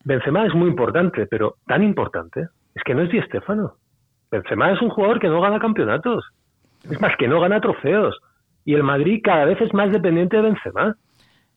Benzema 0.04 0.46
es 0.46 0.54
muy 0.54 0.68
importante, 0.68 1.26
pero 1.26 1.56
tan 1.66 1.82
importante, 1.82 2.46
es 2.74 2.82
que 2.84 2.94
no 2.94 3.02
es 3.02 3.10
Di 3.10 3.20
Stefano. 3.22 3.74
Benzema 4.30 4.72
es 4.72 4.80
un 4.80 4.90
jugador 4.90 5.18
que 5.18 5.28
no 5.28 5.40
gana 5.40 5.58
campeonatos. 5.58 6.24
Es 6.84 7.00
más, 7.00 7.16
que 7.18 7.28
no 7.28 7.40
gana 7.40 7.60
trofeos. 7.60 8.16
Y 8.64 8.74
el 8.74 8.82
Madrid 8.82 9.20
cada 9.24 9.44
vez 9.44 9.60
es 9.60 9.72
más 9.74 9.90
dependiente 9.90 10.36
de 10.36 10.42
Benzema. 10.42 10.96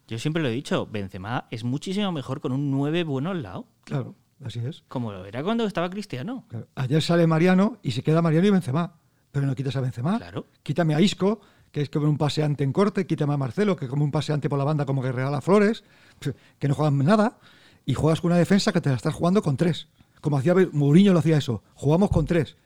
Yo 0.07 0.17
siempre 0.17 0.41
lo 0.41 0.49
he 0.49 0.53
dicho, 0.53 0.87
Benzema 0.87 1.45
es 1.51 1.63
muchísimo 1.63 2.11
mejor 2.11 2.41
con 2.41 2.51
un 2.51 2.71
9 2.71 3.03
bueno 3.03 3.31
al 3.31 3.43
lado. 3.43 3.65
Claro, 3.85 4.15
así 4.45 4.59
es. 4.59 4.83
Como 4.87 5.11
lo 5.11 5.25
era 5.25 5.43
cuando 5.43 5.65
estaba 5.65 5.89
Cristiano. 5.89 6.45
Claro. 6.47 6.67
Ayer 6.75 7.01
sale 7.01 7.27
Mariano 7.27 7.79
y 7.81 7.91
se 7.91 8.03
queda 8.03 8.21
Mariano 8.21 8.47
y 8.47 8.51
Benzema. 8.51 8.95
Pero 9.31 9.45
no 9.45 9.55
quitas 9.55 9.75
a 9.75 9.81
Benzema. 9.81 10.17
Claro. 10.17 10.47
Quítame 10.61 10.93
a 10.93 11.01
Isco, 11.01 11.39
que 11.71 11.81
es 11.81 11.89
como 11.89 12.09
un 12.09 12.17
paseante 12.17 12.63
en 12.63 12.73
corte. 12.73 13.07
Quítame 13.07 13.33
a 13.33 13.37
Marcelo, 13.37 13.75
que 13.75 13.85
es 13.85 13.89
como 13.89 14.03
un 14.03 14.11
paseante 14.11 14.49
por 14.49 14.59
la 14.59 14.65
banda 14.65 14.85
como 14.85 15.01
que 15.01 15.11
regala 15.11 15.41
flores. 15.41 15.83
Que 16.59 16.67
no 16.67 16.75
juegan 16.75 16.97
nada. 16.99 17.37
Y 17.85 17.93
juegas 17.93 18.21
con 18.21 18.31
una 18.31 18.37
defensa 18.37 18.71
que 18.71 18.81
te 18.81 18.89
la 18.89 18.95
estás 18.95 19.13
jugando 19.13 19.41
con 19.41 19.57
tres. 19.57 19.87
Como 20.19 20.37
hacía 20.37 20.53
Mourinho 20.71 21.13
lo 21.13 21.19
hacía 21.19 21.37
eso. 21.37 21.63
Jugamos 21.73 22.09
con 22.09 22.25
tres. 22.25 22.57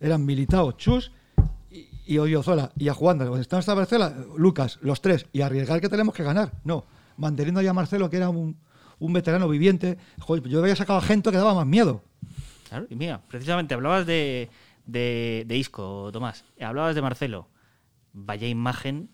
Eran 0.00 0.24
Militao, 0.24 0.72
Chus 0.72 1.12
y, 1.70 1.88
y 2.06 2.18
Odriozola. 2.18 2.72
Y 2.76 2.88
a 2.88 2.94
jugando. 2.94 3.24
Cuando 3.26 3.42
está 3.42 3.58
esta 3.58 3.74
Marcela, 3.74 4.16
Lucas, 4.36 4.78
los 4.82 5.00
tres. 5.00 5.26
Y 5.32 5.42
arriesgar 5.42 5.80
que 5.80 5.88
tenemos 5.88 6.14
que 6.14 6.24
ganar. 6.24 6.52
No. 6.64 6.86
Manteniendo 7.18 7.60
ya 7.60 7.70
a 7.70 7.74
Marcelo, 7.74 8.08
que 8.10 8.16
era 8.16 8.30
un, 8.30 8.56
un 8.98 9.12
veterano 9.12 9.48
viviente. 9.48 9.98
Joder, 10.20 10.42
yo 10.48 10.60
había 10.60 10.76
sacado 10.76 10.98
a 10.98 11.02
Gento 11.02 11.30
que 11.30 11.36
daba 11.38 11.54
más 11.54 11.66
miedo. 11.66 12.02
Claro, 12.68 12.86
y 12.90 12.94
mira, 12.96 13.20
precisamente 13.28 13.74
hablabas 13.74 14.06
de, 14.06 14.48
de, 14.86 15.44
de 15.46 15.56
Isco, 15.56 16.10
Tomás. 16.12 16.44
Hablabas 16.60 16.94
de 16.94 17.02
Marcelo. 17.02 17.48
Vaya 18.12 18.46
imagen 18.48 19.08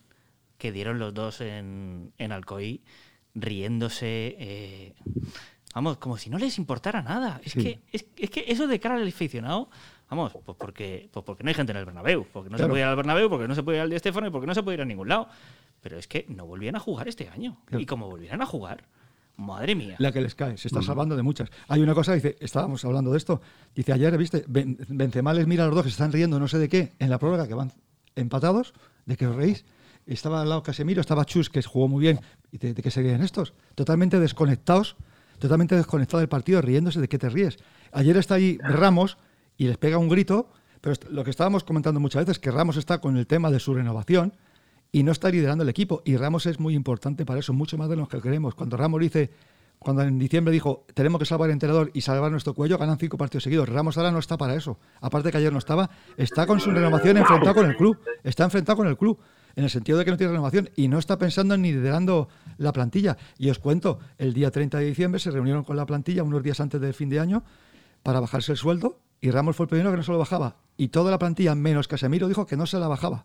que 0.58 0.72
dieron 0.72 0.98
los 0.98 1.12
dos 1.14 1.40
en, 1.40 2.12
en 2.18 2.32
Alcoy, 2.32 2.82
riéndose. 3.34 4.36
eh, 4.38 4.94
vamos, 5.74 5.98
como 5.98 6.16
si 6.16 6.30
no 6.30 6.38
les 6.38 6.58
importara 6.58 7.02
nada. 7.02 7.40
Es, 7.44 7.52
Sí. 7.52 7.62
que, 7.62 7.80
es, 7.92 8.06
es 8.16 8.30
que 8.30 8.44
eso 8.48 8.66
de 8.66 8.80
cara 8.80 8.96
al 8.96 9.06
aficionado. 9.06 9.68
Vamos, 10.10 10.32
pues 10.44 10.56
porque, 10.58 11.08
pues 11.12 11.24
porque 11.24 11.42
no 11.42 11.48
hay 11.48 11.54
gente 11.54 11.72
en 11.72 11.78
el 11.78 11.84
Bernabéu, 11.84 12.26
porque 12.32 12.50
no 12.50 12.58
se 12.58 12.66
puede 12.66 12.82
ir 12.82 12.86
al 12.86 12.94
Bernabéu, 12.96 13.28
porque 13.28 13.48
no 13.48 13.54
se 13.54 13.62
puede 13.62 13.78
ir 13.78 13.82
al 13.82 13.90
de 13.90 13.96
Estefano 13.96 14.26
y 14.26 14.30
porque 14.30 14.46
no 14.46 14.54
se 14.54 14.62
puede 14.62 14.76
ir 14.76 14.82
a 14.82 14.84
ningún 14.84 15.08
lado. 15.08 15.28
Pero 15.80 15.98
es 15.98 16.06
que 16.06 16.24
no 16.28 16.46
volvían 16.46 16.76
a 16.76 16.78
jugar 16.80 17.08
este 17.08 17.28
año. 17.28 17.60
Claro. 17.64 17.80
Y 17.82 17.86
como 17.86 18.08
volvieran 18.08 18.40
a 18.40 18.46
jugar, 18.46 18.84
madre 19.36 19.74
mía. 19.74 19.96
La 19.98 20.12
que 20.12 20.20
les 20.20 20.34
cae, 20.34 20.56
se 20.56 20.68
está 20.68 20.82
salvando 20.82 21.16
de 21.16 21.22
muchas. 21.22 21.50
Hay 21.68 21.80
una 21.82 21.94
cosa, 21.94 22.14
dice, 22.14 22.36
estábamos 22.40 22.84
hablando 22.84 23.10
de 23.10 23.18
esto, 23.18 23.40
dice 23.74 23.92
ayer, 23.92 24.16
viste, 24.16 24.44
Ben- 24.48 24.78
Benzema 24.88 25.32
les 25.34 25.46
mira 25.46 25.64
a 25.64 25.66
los 25.66 25.74
dos 25.74 25.84
que 25.84 25.90
se 25.90 25.94
están 25.94 26.12
riendo 26.12 26.38
no 26.38 26.48
sé 26.48 26.58
de 26.58 26.68
qué 26.68 26.92
en 26.98 27.10
la 27.10 27.18
prórroga, 27.18 27.46
que 27.48 27.54
van 27.54 27.72
empatados, 28.16 28.74
de 29.06 29.16
que 29.16 29.26
os 29.26 29.34
reís. 29.36 29.64
Estaba 30.06 30.42
al 30.42 30.48
lado 30.48 30.62
Casemiro, 30.62 31.00
estaba 31.00 31.24
Chus, 31.24 31.48
que 31.48 31.62
jugó 31.62 31.88
muy 31.88 32.00
bien, 32.02 32.20
y 32.52 32.58
de, 32.58 32.74
de 32.74 32.82
qué 32.82 32.90
se 32.90 33.00
ríen 33.02 33.22
estos, 33.22 33.54
totalmente 33.74 34.20
desconectados, 34.20 34.96
totalmente 35.38 35.74
desconectados 35.76 36.20
del 36.20 36.28
partido, 36.28 36.60
riéndose 36.60 37.00
de 37.00 37.08
qué 37.08 37.18
te 37.18 37.28
ríes. 37.28 37.56
Ayer 37.92 38.16
está 38.18 38.34
ahí 38.34 38.58
Ramos 38.62 39.16
y 39.56 39.66
les 39.66 39.78
pega 39.78 39.98
un 39.98 40.08
grito, 40.08 40.50
pero 40.80 40.94
lo 41.10 41.24
que 41.24 41.30
estábamos 41.30 41.64
comentando 41.64 41.98
muchas 42.00 42.26
veces, 42.26 42.38
que 42.38 42.50
Ramos 42.50 42.76
está 42.76 43.00
con 43.00 43.16
el 43.16 43.26
tema 43.26 43.50
de 43.50 43.58
su 43.58 43.72
renovación, 43.74 44.34
y 44.94 45.02
no 45.02 45.10
está 45.10 45.28
liderando 45.28 45.64
el 45.64 45.68
equipo. 45.68 46.02
Y 46.04 46.16
Ramos 46.16 46.46
es 46.46 46.60
muy 46.60 46.72
importante 46.72 47.26
para 47.26 47.40
eso, 47.40 47.52
mucho 47.52 47.76
más 47.76 47.88
de 47.88 47.96
lo 47.96 48.06
que 48.06 48.20
queremos. 48.20 48.54
Cuando 48.54 48.76
Ramos 48.76 49.00
dice, 49.00 49.28
cuando 49.80 50.02
en 50.02 50.20
diciembre 50.20 50.52
dijo, 50.52 50.86
tenemos 50.94 51.18
que 51.18 51.24
salvar 51.24 51.50
el 51.50 51.54
entrenador 51.54 51.90
y 51.94 52.00
salvar 52.02 52.30
nuestro 52.30 52.54
cuello, 52.54 52.78
ganan 52.78 52.96
cinco 52.96 53.18
partidos 53.18 53.42
seguidos. 53.42 53.68
Ramos 53.68 53.98
ahora 53.98 54.12
no 54.12 54.20
está 54.20 54.36
para 54.36 54.54
eso. 54.54 54.78
Aparte 55.00 55.32
que 55.32 55.38
ayer 55.38 55.52
no 55.52 55.58
estaba, 55.58 55.90
está 56.16 56.46
con 56.46 56.60
su 56.60 56.70
renovación 56.70 57.16
enfrentado 57.16 57.56
con 57.56 57.66
el 57.66 57.76
club. 57.76 57.98
Está 58.22 58.44
enfrentado 58.44 58.76
con 58.76 58.86
el 58.86 58.96
club. 58.96 59.18
En 59.56 59.64
el 59.64 59.70
sentido 59.70 59.98
de 59.98 60.04
que 60.04 60.12
no 60.12 60.16
tiene 60.16 60.32
renovación 60.32 60.70
y 60.76 60.86
no 60.86 61.00
está 61.00 61.18
pensando 61.18 61.56
ni 61.56 61.72
liderando 61.72 62.28
la 62.56 62.72
plantilla. 62.72 63.16
Y 63.36 63.50
os 63.50 63.58
cuento, 63.58 63.98
el 64.16 64.32
día 64.32 64.52
30 64.52 64.78
de 64.78 64.84
diciembre 64.84 65.18
se 65.18 65.32
reunieron 65.32 65.64
con 65.64 65.76
la 65.76 65.86
plantilla 65.86 66.22
unos 66.22 66.44
días 66.44 66.60
antes 66.60 66.80
del 66.80 66.94
fin 66.94 67.08
de 67.08 67.18
año 67.18 67.42
para 68.04 68.20
bajarse 68.20 68.52
el 68.52 68.58
sueldo 68.58 69.00
y 69.20 69.32
Ramos 69.32 69.56
fue 69.56 69.64
el 69.64 69.70
primero 69.70 69.90
que 69.90 69.96
no 69.96 70.04
se 70.04 70.12
lo 70.12 70.18
bajaba. 70.18 70.54
Y 70.76 70.88
toda 70.88 71.10
la 71.10 71.18
plantilla, 71.18 71.56
menos 71.56 71.88
Casemiro, 71.88 72.28
dijo 72.28 72.46
que 72.46 72.56
no 72.56 72.66
se 72.66 72.78
la 72.78 72.86
bajaba. 72.86 73.24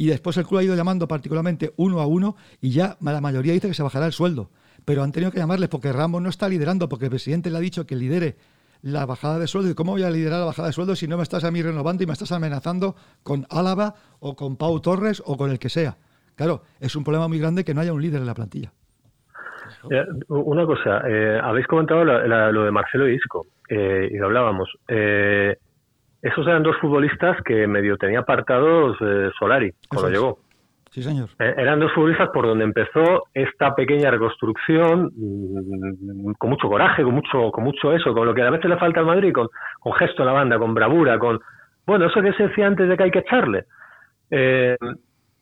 Y 0.00 0.06
después 0.06 0.36
el 0.36 0.46
club 0.46 0.60
ha 0.60 0.62
ido 0.62 0.76
llamando 0.76 1.08
particularmente 1.08 1.74
uno 1.76 2.00
a 2.00 2.06
uno 2.06 2.36
y 2.60 2.70
ya 2.70 2.96
la 3.00 3.20
mayoría 3.20 3.52
dice 3.52 3.66
que 3.68 3.74
se 3.74 3.82
bajará 3.82 4.06
el 4.06 4.12
sueldo. 4.12 4.48
Pero 4.84 5.02
han 5.02 5.10
tenido 5.12 5.32
que 5.32 5.38
llamarles 5.38 5.68
porque 5.68 5.92
Ramos 5.92 6.22
no 6.22 6.28
está 6.28 6.48
liderando, 6.48 6.88
porque 6.88 7.06
el 7.06 7.10
presidente 7.10 7.50
le 7.50 7.56
ha 7.58 7.60
dicho 7.60 7.84
que 7.84 7.96
lidere 7.96 8.36
la 8.80 9.04
bajada 9.06 9.40
de 9.40 9.48
sueldo. 9.48 9.70
¿Y 9.70 9.74
cómo 9.74 9.92
voy 9.92 10.04
a 10.04 10.10
liderar 10.10 10.38
la 10.38 10.46
bajada 10.46 10.68
de 10.68 10.72
sueldo 10.72 10.94
si 10.94 11.08
no 11.08 11.16
me 11.16 11.24
estás 11.24 11.42
a 11.42 11.50
mí 11.50 11.60
renovando 11.62 12.04
y 12.04 12.06
me 12.06 12.12
estás 12.12 12.30
amenazando 12.30 12.94
con 13.24 13.44
Álava 13.50 13.94
o 14.20 14.36
con 14.36 14.56
Pau 14.56 14.78
Torres 14.80 15.20
o 15.26 15.36
con 15.36 15.50
el 15.50 15.58
que 15.58 15.68
sea? 15.68 15.96
Claro, 16.36 16.62
es 16.78 16.94
un 16.94 17.02
problema 17.02 17.26
muy 17.26 17.40
grande 17.40 17.64
que 17.64 17.74
no 17.74 17.80
haya 17.80 17.92
un 17.92 18.00
líder 18.00 18.20
en 18.20 18.26
la 18.26 18.34
plantilla. 18.34 18.72
Eh, 19.90 20.04
una 20.28 20.64
cosa, 20.64 21.02
eh, 21.08 21.40
habéis 21.42 21.66
comentado 21.66 22.04
la- 22.04 22.52
lo 22.52 22.62
de 22.64 22.70
Marcelo 22.70 23.08
Isco, 23.08 23.48
eh, 23.68 24.08
y 24.12 24.16
lo 24.16 24.26
hablábamos. 24.26 24.68
Esos 26.22 26.46
eran 26.46 26.62
dos 26.62 26.76
futbolistas 26.78 27.36
que 27.44 27.66
medio 27.66 27.96
tenía 27.96 28.20
apartados 28.20 28.96
eh, 29.00 29.30
Solari 29.38 29.72
cuando 29.88 30.08
es. 30.08 30.14
llegó. 30.14 30.38
Sí, 30.90 31.02
señor. 31.02 31.28
Eh, 31.38 31.54
eran 31.56 31.80
dos 31.80 31.92
futbolistas 31.92 32.30
por 32.32 32.46
donde 32.46 32.64
empezó 32.64 33.24
esta 33.34 33.74
pequeña 33.74 34.10
reconstrucción 34.10 35.10
mm, 35.14 36.32
con 36.38 36.50
mucho 36.50 36.68
coraje, 36.68 37.02
con 37.02 37.14
mucho, 37.14 37.50
con 37.50 37.64
mucho 37.64 37.92
eso, 37.92 38.14
con 38.14 38.26
lo 38.26 38.34
que 38.34 38.42
a 38.42 38.50
veces 38.50 38.70
le 38.70 38.78
falta 38.78 39.00
al 39.00 39.06
Madrid, 39.06 39.32
con, 39.32 39.48
con 39.80 39.92
gesto 39.94 40.22
en 40.22 40.26
la 40.26 40.32
banda, 40.32 40.58
con 40.58 40.74
bravura, 40.74 41.18
con 41.18 41.40
bueno, 41.86 42.06
eso 42.06 42.20
que 42.20 42.32
se 42.34 42.48
decía 42.48 42.66
antes 42.66 42.88
de 42.88 42.96
que 42.96 43.02
hay 43.04 43.10
que 43.10 43.20
echarle. 43.20 43.64
Eh, 44.30 44.76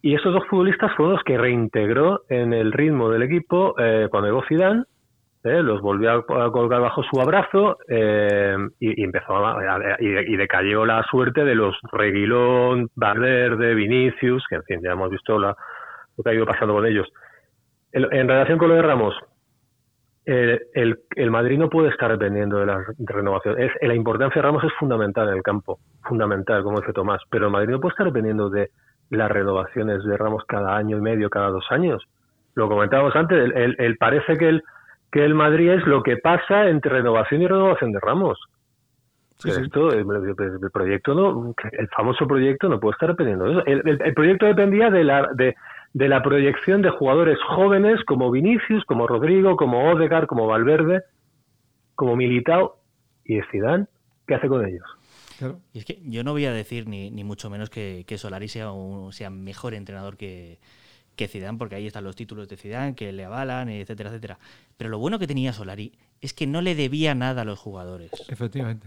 y 0.00 0.14
esos 0.14 0.32
dos 0.32 0.46
futbolistas 0.46 0.94
fueron 0.94 1.14
los 1.14 1.24
que 1.24 1.36
reintegró 1.36 2.22
en 2.28 2.52
el 2.52 2.70
ritmo 2.70 3.10
del 3.10 3.22
equipo 3.22 3.74
eh, 3.78 4.06
cuando 4.10 4.28
llegó 4.28 4.44
Zidane, 4.48 4.84
eh, 5.46 5.62
los 5.62 5.80
volvió 5.80 6.12
a, 6.12 6.50
colgar 6.52 6.80
bajo 6.80 7.02
su 7.04 7.20
abrazo 7.20 7.78
eh, 7.88 8.56
y, 8.80 9.02
empezó 9.02 9.36
a, 9.36 9.96
y, 10.00 10.36
decayó 10.36 10.84
la 10.84 11.02
suerte 11.04 11.44
de 11.44 11.54
los 11.54 11.76
Reguilón, 11.92 12.88
Valverde, 12.94 13.74
Vinicius, 13.74 14.44
que 14.48 14.56
en 14.56 14.62
fin, 14.64 14.80
ya 14.82 14.92
hemos 14.92 15.10
visto 15.10 15.38
lo 15.38 15.56
que 16.22 16.30
ha 16.30 16.34
ido 16.34 16.46
pasando 16.46 16.74
con 16.74 16.86
ellos. 16.86 17.08
En, 17.92 18.28
relación 18.28 18.58
con 18.58 18.68
lo 18.68 18.74
de 18.74 18.82
Ramos, 18.82 19.14
el, 20.24 20.98
el 21.14 21.30
Madrid 21.30 21.58
no 21.58 21.70
puede 21.70 21.88
estar 21.90 22.10
dependiendo 22.10 22.58
de 22.58 22.66
la 22.66 22.84
renovación. 22.98 23.60
Es, 23.60 23.70
la 23.80 23.94
importancia 23.94 24.42
de 24.42 24.46
Ramos 24.46 24.64
es 24.64 24.72
fundamental 24.78 25.28
en 25.28 25.36
el 25.36 25.42
campo, 25.42 25.78
fundamental, 26.02 26.62
como 26.62 26.80
dice 26.80 26.92
Tomás, 26.92 27.22
pero 27.30 27.46
el 27.46 27.52
Madrid 27.52 27.70
no 27.70 27.80
puede 27.80 27.92
estar 27.92 28.06
dependiendo 28.06 28.50
de 28.50 28.70
las 29.10 29.30
renovaciones 29.30 30.04
de 30.04 30.16
Ramos 30.16 30.44
cada 30.46 30.76
año 30.76 30.98
y 30.98 31.00
medio, 31.00 31.30
cada 31.30 31.48
dos 31.48 31.64
años. 31.70 32.04
Lo 32.54 32.68
comentábamos 32.68 33.14
antes, 33.14 33.38
el, 33.38 33.56
el- 33.56 33.76
el- 33.78 33.96
parece 33.98 34.36
que 34.36 34.48
el, 34.48 34.62
que 35.12 35.24
el 35.24 35.34
Madrid 35.34 35.70
es 35.70 35.86
lo 35.86 36.02
que 36.02 36.16
pasa 36.16 36.68
entre 36.68 36.90
renovación 36.90 37.42
y 37.42 37.46
renovación 37.46 37.92
de 37.92 38.00
Ramos. 38.00 38.38
Sí, 39.38 39.48
Pero 39.50 39.54
sí. 39.56 39.62
esto, 39.64 39.92
el, 39.92 40.00
el- 40.00 40.64
el 40.64 40.70
proyecto 40.70 41.14
no, 41.14 41.54
el 41.72 41.88
famoso 41.88 42.26
proyecto 42.26 42.68
no 42.68 42.80
puede 42.80 42.92
estar 42.92 43.10
dependiendo 43.10 43.44
de 43.44 43.50
eso. 43.52 43.66
El, 43.66 43.88
el- 43.88 44.02
el 44.02 44.14
proyecto 44.14 44.46
dependía 44.46 44.90
de 44.90 45.04
la, 45.04 45.28
de, 45.34 45.54
de 45.92 46.08
la 46.08 46.22
proyección 46.22 46.80
de 46.82 46.90
jugadores 46.90 47.38
jóvenes 47.48 48.02
como 48.04 48.30
Vinicius, 48.30 48.84
como 48.86 49.06
Rodrigo, 49.06 49.56
como 49.56 49.90
Odegaard, 49.90 50.26
como 50.26 50.46
Valverde, 50.46 51.02
como 51.94 52.16
Militao 52.16 52.78
y 53.24 53.40
Zidane. 53.50 53.86
¿Qué 54.26 54.34
hace 54.34 54.48
con 54.48 54.64
ellos? 54.66 54.84
Claro. 55.38 55.58
Y 55.74 55.78
es 55.80 55.84
que 55.84 55.98
yo 56.04 56.24
no 56.24 56.32
voy 56.32 56.46
a 56.46 56.52
decir 56.52 56.88
ni, 56.88 57.10
ni 57.10 57.22
mucho 57.22 57.50
menos 57.50 57.68
que, 57.68 58.04
que 58.06 58.16
Solari 58.16 58.48
sea, 58.48 58.72
un, 58.72 59.12
sea 59.12 59.28
mejor 59.28 59.74
entrenador 59.74 60.16
que, 60.16 60.58
que 61.16 61.26
Zidane, 61.28 61.58
porque 61.58 61.74
ahí 61.74 61.86
están 61.86 62.04
los 62.04 62.14
títulos 62.14 62.46
de 62.48 62.56
Zidane 62.56 62.94
que 62.94 63.10
le 63.12 63.24
avalan, 63.24 63.68
etcétera, 63.70 64.10
etcétera. 64.10 64.38
Pero 64.76 64.90
lo 64.90 64.98
bueno 64.98 65.18
que 65.18 65.26
tenía 65.26 65.52
Solari 65.52 65.92
es 66.20 66.32
que 66.34 66.46
no 66.46 66.60
le 66.60 66.74
debía 66.74 67.14
nada 67.14 67.42
a 67.42 67.44
los 67.44 67.58
jugadores. 67.58 68.10
Efectivamente. 68.28 68.86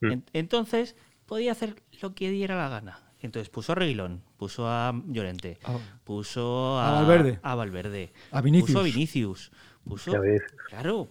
Mm. 0.00 0.12
En- 0.12 0.24
entonces 0.32 0.96
podía 1.26 1.52
hacer 1.52 1.82
lo 2.00 2.14
que 2.14 2.30
diera 2.30 2.56
la 2.56 2.68
gana. 2.68 3.00
Entonces 3.20 3.50
puso 3.50 3.72
a 3.72 3.74
Reguilón, 3.74 4.22
puso 4.36 4.68
a 4.68 4.94
Llorente, 5.08 5.58
A- 5.64 5.76
puso 6.04 6.78
a 6.78 6.88
a, 7.00 7.02
Valverde. 7.02 7.40
a 7.42 7.54
Valverde, 7.56 8.12
A 8.30 8.40
Vinicius. 8.40 8.68
puso 8.70 8.78
a 8.80 8.82
Vinicius, 8.84 9.52
puso. 9.84 10.12
Claro, 10.68 11.08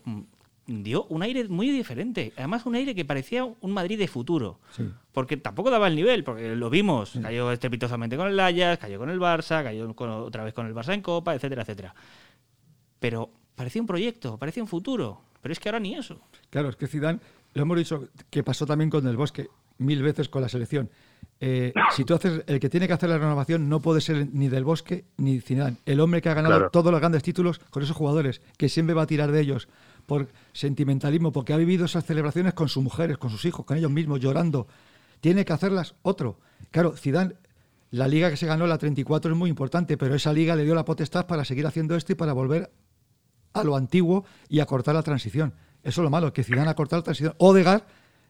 dio 0.68 1.06
un 1.06 1.24
aire 1.24 1.48
muy 1.48 1.70
diferente. 1.72 2.34
Además, 2.38 2.66
un 2.66 2.76
aire 2.76 2.94
que 2.94 3.06
parecía 3.06 3.46
un 3.46 3.72
Madrid 3.72 3.98
de 3.98 4.08
futuro. 4.08 4.60
Sí. 4.72 4.84
Porque 5.14 5.38
tampoco 5.38 5.70
daba 5.72 5.88
el 5.88 5.96
nivel, 5.96 6.24
porque 6.24 6.56
lo 6.56 6.70
vimos. 6.70 7.14
Cayó 7.22 7.52
estrepitosamente 7.52 8.18
con 8.18 8.28
el 8.28 8.40
Ajax, 8.40 8.80
cayó 8.82 9.00
con 9.00 9.10
el 9.10 9.20
Barça, 9.20 9.64
cayó 9.64 9.94
con- 9.96 10.10
otra 10.10 10.44
vez 10.44 10.54
con 10.54 10.68
el 10.68 10.76
Barça 10.76 10.94
en 10.94 11.02
Copa, 11.02 11.34
etcétera, 11.34 11.62
etcétera. 11.64 11.96
Pero 13.00 13.30
parecía 13.56 13.82
un 13.82 13.88
proyecto, 13.88 14.38
parecía 14.38 14.64
un 14.64 14.70
futuro. 14.70 15.22
Pero 15.42 15.52
es 15.54 15.60
que 15.60 15.70
ahora 15.70 15.80
ni 15.80 15.96
eso. 15.96 16.20
Claro, 16.50 16.70
es 16.70 16.76
que 16.76 16.88
Zidane, 16.88 17.20
lo 17.54 17.62
hemos 17.62 17.78
dicho 17.78 18.10
que 18.30 18.44
pasó 18.44 18.66
también 18.66 18.90
con 18.90 19.08
el 19.08 19.16
Bosque, 19.16 19.48
mil 19.78 20.02
veces 20.04 20.30
con 20.30 20.42
la 20.42 20.50
selección. 20.50 20.90
Eh, 21.40 21.72
si 21.96 22.04
tú 22.04 22.16
haces, 22.16 22.44
el 22.48 22.60
que 22.60 22.68
tiene 22.70 22.88
que 22.88 22.94
hacer 22.94 23.10
la 23.10 23.18
renovación 23.20 23.70
no 23.70 23.80
puede 23.80 24.02
ser 24.02 24.28
ni 24.34 24.48
del 24.50 24.64
Bosque 24.64 25.06
ni 25.18 25.40
Zidane. 25.40 25.78
El 25.86 26.00
hombre 26.00 26.22
que 26.22 26.30
ha 26.30 26.34
ganado 26.34 26.56
Claro. 26.56 26.70
todos 26.72 26.92
los 26.92 27.00
grandes 27.00 27.22
títulos 27.22 27.60
con 27.70 27.84
esos 27.84 27.96
jugadores, 27.96 28.42
que 28.58 28.70
siempre 28.70 28.96
va 28.96 29.04
a 29.04 29.08
tirar 29.08 29.32
de 29.32 29.42
ellos 29.42 29.68
por 30.08 30.30
sentimentalismo, 30.54 31.32
porque 31.32 31.54
ha 31.54 31.58
vivido 31.58 31.86
esas 31.86 32.06
celebraciones 32.06 32.54
con 32.54 32.70
sus 32.70 32.82
mujeres, 32.84 33.18
con 33.18 33.30
sus 33.30 33.46
hijos, 33.46 33.66
con 33.66 33.78
ellos 33.78 33.92
mismos, 33.92 34.20
llorando. 34.20 34.68
Tiene 35.22 35.46
que 35.46 35.54
hacerlas 35.54 35.96
otro. 36.02 36.40
Claro, 36.72 36.96
Zidane, 36.98 37.36
la 37.92 38.08
liga 38.08 38.30
que 38.30 38.38
se 38.38 38.48
ganó, 38.48 38.66
la 38.68 38.78
34, 38.78 39.32
es 39.32 39.38
muy 39.38 39.50
importante, 39.50 39.96
pero 39.98 40.16
esa 40.16 40.34
liga 40.34 40.56
le 40.56 40.64
dio 40.64 40.74
la 40.76 40.86
potestad 40.86 41.28
para 41.28 41.46
seguir 41.46 41.68
haciendo 41.68 41.96
esto 41.96 42.14
y 42.14 42.16
para 42.16 42.34
volver 42.34 42.72
a 43.54 43.64
lo 43.64 43.76
antiguo 43.76 44.26
y 44.50 44.60
a 44.60 44.66
cortar 44.66 44.96
la 44.96 45.04
transición. 45.04 45.54
Eso 45.84 46.02
es 46.02 46.04
lo 46.04 46.10
malo, 46.10 46.34
que 46.34 46.44
Zidane 46.44 46.70
ha 46.70 46.76
cortado 46.76 47.02
la 47.02 47.06
transición. 47.06 47.34
Odegaard 47.38 47.84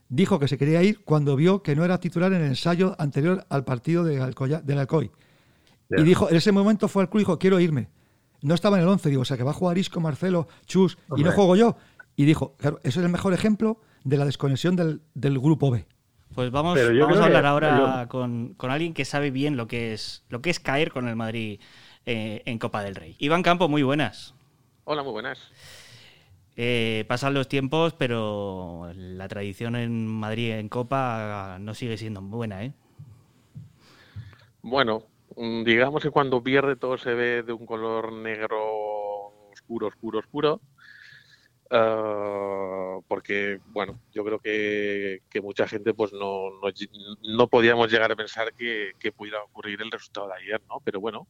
dijo 0.09 0.39
que 0.39 0.47
se 0.47 0.57
quería 0.57 0.83
ir 0.83 1.03
cuando 1.03 1.35
vio 1.35 1.61
que 1.61 1.75
no 1.75 1.83
era 1.83 1.99
titular 1.99 2.31
en 2.33 2.41
el 2.41 2.47
ensayo 2.47 2.95
anterior 2.99 3.45
al 3.49 3.63
partido 3.63 4.03
de 4.03 4.21
Alcoya, 4.21 4.61
del 4.61 4.79
Alcoy. 4.79 5.11
Y 5.89 6.03
dijo, 6.03 6.29
en 6.29 6.35
ese 6.35 6.51
momento 6.51 6.87
fue 6.87 7.03
al 7.03 7.09
club 7.09 7.21
y 7.21 7.23
dijo, 7.23 7.39
quiero 7.39 7.59
irme. 7.59 7.89
No 8.41 8.53
estaba 8.53 8.77
en 8.77 8.83
el 8.83 8.89
11, 8.89 9.09
digo, 9.09 9.21
o 9.21 9.25
sea, 9.25 9.37
que 9.37 9.43
va 9.43 9.51
a 9.51 9.53
jugar 9.53 9.77
Isco, 9.77 9.99
Marcelo, 9.99 10.47
Chus, 10.65 10.97
y 11.15 11.23
no 11.23 11.31
juego 11.31 11.55
yo. 11.55 11.77
Y 12.15 12.25
dijo, 12.25 12.55
claro, 12.57 12.79
eso 12.83 12.99
es 12.99 13.05
el 13.05 13.11
mejor 13.11 13.33
ejemplo 13.33 13.79
de 14.03 14.17
la 14.17 14.25
desconexión 14.25 14.75
del, 14.75 15.39
grupo 15.39 15.71
B. 15.71 15.85
Pues 16.35 16.51
vamos, 16.51 16.77
vamos 16.77 17.17
a 17.17 17.25
hablar 17.25 17.45
ahora 17.45 18.07
con, 18.09 18.55
alguien 18.59 18.93
que 18.93 19.05
sabe 19.05 19.31
bien 19.31 19.57
lo 19.57 19.67
que 19.67 19.93
es, 19.93 20.23
lo 20.29 20.41
que 20.41 20.49
es 20.49 20.59
caer 20.59 20.91
con 20.91 21.07
el 21.07 21.15
Madrid 21.15 21.59
eh, 22.05 22.43
en 22.45 22.59
Copa 22.59 22.83
del 22.83 22.95
Rey. 22.95 23.15
Iván 23.19 23.43
Campo, 23.43 23.67
muy 23.69 23.81
buenas. 23.81 24.35
Hola, 24.83 25.03
muy 25.03 25.13
buenas. 25.13 25.39
Eh, 26.59 27.05
pasan 27.07 27.35
los 27.35 27.47
tiempos, 27.47 27.93
pero 27.93 28.91
la 28.95 29.27
tradición 29.27 29.75
en 29.75 30.07
Madrid 30.07 30.53
en 30.53 30.69
Copa 30.69 31.57
no 31.59 31.75
sigue 31.75 31.97
siendo 31.97 32.19
buena, 32.19 32.65
¿eh? 32.65 32.73
Bueno, 34.63 35.03
mm, 35.35 35.63
digamos 35.63 36.01
que 36.01 36.09
cuando 36.09 36.41
pierde 36.41 36.75
todo 36.75 36.97
se 36.97 37.13
ve 37.13 37.43
de 37.43 37.53
un 37.53 37.67
color 37.67 38.11
negro 38.11 39.51
oscuro, 39.51 39.87
oscuro, 39.87 40.19
oscuro. 40.19 40.61
Ah, 41.69 42.97
porque, 43.07 43.59
bueno, 43.67 43.99
yo 44.11 44.23
creo 44.23 44.39
que, 44.39 45.21
mucha 45.43 45.67
gente 45.67 45.93
pues 45.93 46.11
no, 46.11 46.49
no, 47.21 47.47
podíamos 47.49 47.91
llegar 47.91 48.11
a 48.11 48.15
pensar 48.15 48.53
que, 48.53 48.93
que, 48.99 49.11
pudiera 49.11 49.43
ocurrir 49.43 49.79
el 49.83 49.91
resultado 49.91 50.29
de 50.29 50.35
ayer, 50.35 50.61
¿no? 50.67 50.81
Pero 50.83 50.99
bueno, 50.99 51.27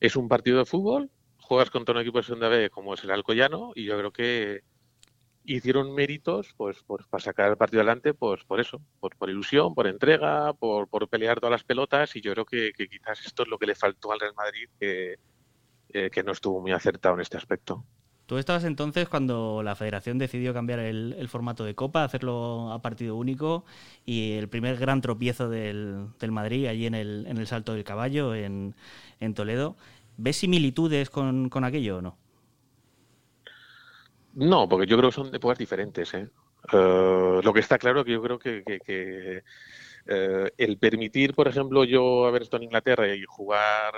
es 0.00 0.16
un 0.16 0.28
partido 0.28 0.58
de 0.58 0.66
fútbol, 0.66 1.10
juegas 1.50 1.70
contra 1.70 1.96
un 1.96 2.00
equipo 2.00 2.18
de 2.18 2.22
segunda 2.22 2.48
B 2.48 2.70
como 2.70 2.94
es 2.94 3.02
el 3.02 3.10
Alcoyano 3.10 3.72
y 3.74 3.82
yo 3.82 3.98
creo 3.98 4.12
que 4.12 4.60
hicieron 5.44 5.92
méritos 5.92 6.54
pues, 6.56 6.84
pues 6.86 7.04
para 7.08 7.24
sacar 7.24 7.50
el 7.50 7.56
partido 7.56 7.80
adelante 7.80 8.14
pues 8.14 8.44
por 8.44 8.60
eso, 8.60 8.80
por, 9.00 9.16
por 9.16 9.28
ilusión, 9.28 9.74
por 9.74 9.88
entrega, 9.88 10.52
por, 10.52 10.86
pelear 11.08 11.40
todas 11.40 11.50
las 11.50 11.64
pelotas 11.64 12.14
y 12.14 12.20
yo 12.20 12.32
creo 12.34 12.44
que, 12.44 12.70
quizás 12.72 13.26
esto 13.26 13.42
es 13.42 13.48
lo 13.48 13.58
que 13.58 13.66
le 13.66 13.74
faltó 13.74 14.12
al 14.12 14.20
Real 14.20 14.34
Madrid 14.36 14.68
que, 14.78 15.16
eh, 15.88 16.08
que 16.12 16.22
no 16.22 16.30
estuvo 16.30 16.60
muy 16.60 16.70
acertado 16.70 17.16
en 17.16 17.22
este 17.22 17.36
aspecto. 17.36 17.84
Tú 18.26 18.38
estabas 18.38 18.62
entonces 18.62 19.08
cuando 19.08 19.64
la 19.64 19.74
federación 19.74 20.18
decidió 20.18 20.54
cambiar 20.54 20.78
el, 20.78 21.28
formato 21.28 21.64
de 21.64 21.74
Copa, 21.74 22.04
hacerlo 22.04 22.70
a 22.70 22.80
partido 22.80 23.16
único 23.16 23.64
y 24.06 24.34
el 24.34 24.48
primer 24.48 24.76
gran 24.76 25.00
tropiezo 25.00 25.48
del, 25.48 26.10
Madrid 26.28 26.68
allí 26.68 26.86
en 26.86 26.94
el, 26.94 27.26
en 27.26 27.38
el 27.38 27.48
Salto 27.48 27.74
del 27.74 27.82
Caballo 27.82 28.36
en 28.36 28.74
Toledo. 29.34 29.76
¿Ves 30.22 30.36
similitudes 30.36 31.08
con, 31.08 31.48
aquello 31.64 31.96
o 31.96 32.02
no? 32.02 32.18
No, 34.34 34.68
porque 34.68 34.86
yo 34.86 34.98
creo 34.98 35.08
que 35.08 35.14
son 35.14 35.34
épocas 35.34 35.56
diferentes. 35.56 36.12
¿eh? 36.12 36.28
Eh, 36.72 37.40
lo 37.42 37.52
que 37.54 37.60
está 37.60 37.78
claro 37.78 38.00
es 38.00 38.04
que 38.04 38.12
yo 38.12 38.22
creo 38.22 38.38
que, 38.38 39.42
eh, 40.12 40.50
el 40.58 40.76
permitir, 40.76 41.34
por 41.34 41.46
ejemplo, 41.46 41.84
yo 41.84 42.26
haber 42.26 42.42
estado 42.42 42.58
en 42.58 42.64
Inglaterra 42.64 43.14
y 43.14 43.22
jugar 43.22 43.94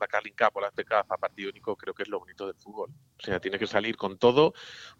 la 0.00 0.06
Carling 0.06 0.32
Cup 0.32 0.52
o 0.54 0.60
la 0.62 0.68
FP 0.68 0.94
a 0.94 1.04
partido 1.18 1.50
único, 1.50 1.76
creo 1.76 1.92
que 1.92 2.02
es 2.02 2.08
lo 2.08 2.18
bonito 2.18 2.46
del 2.46 2.56
fútbol. 2.56 2.90
O 3.18 3.22
sea, 3.22 3.40
tiene 3.40 3.58
que 3.58 3.66
salir 3.66 3.98
con 3.98 4.16
todo, 4.16 4.54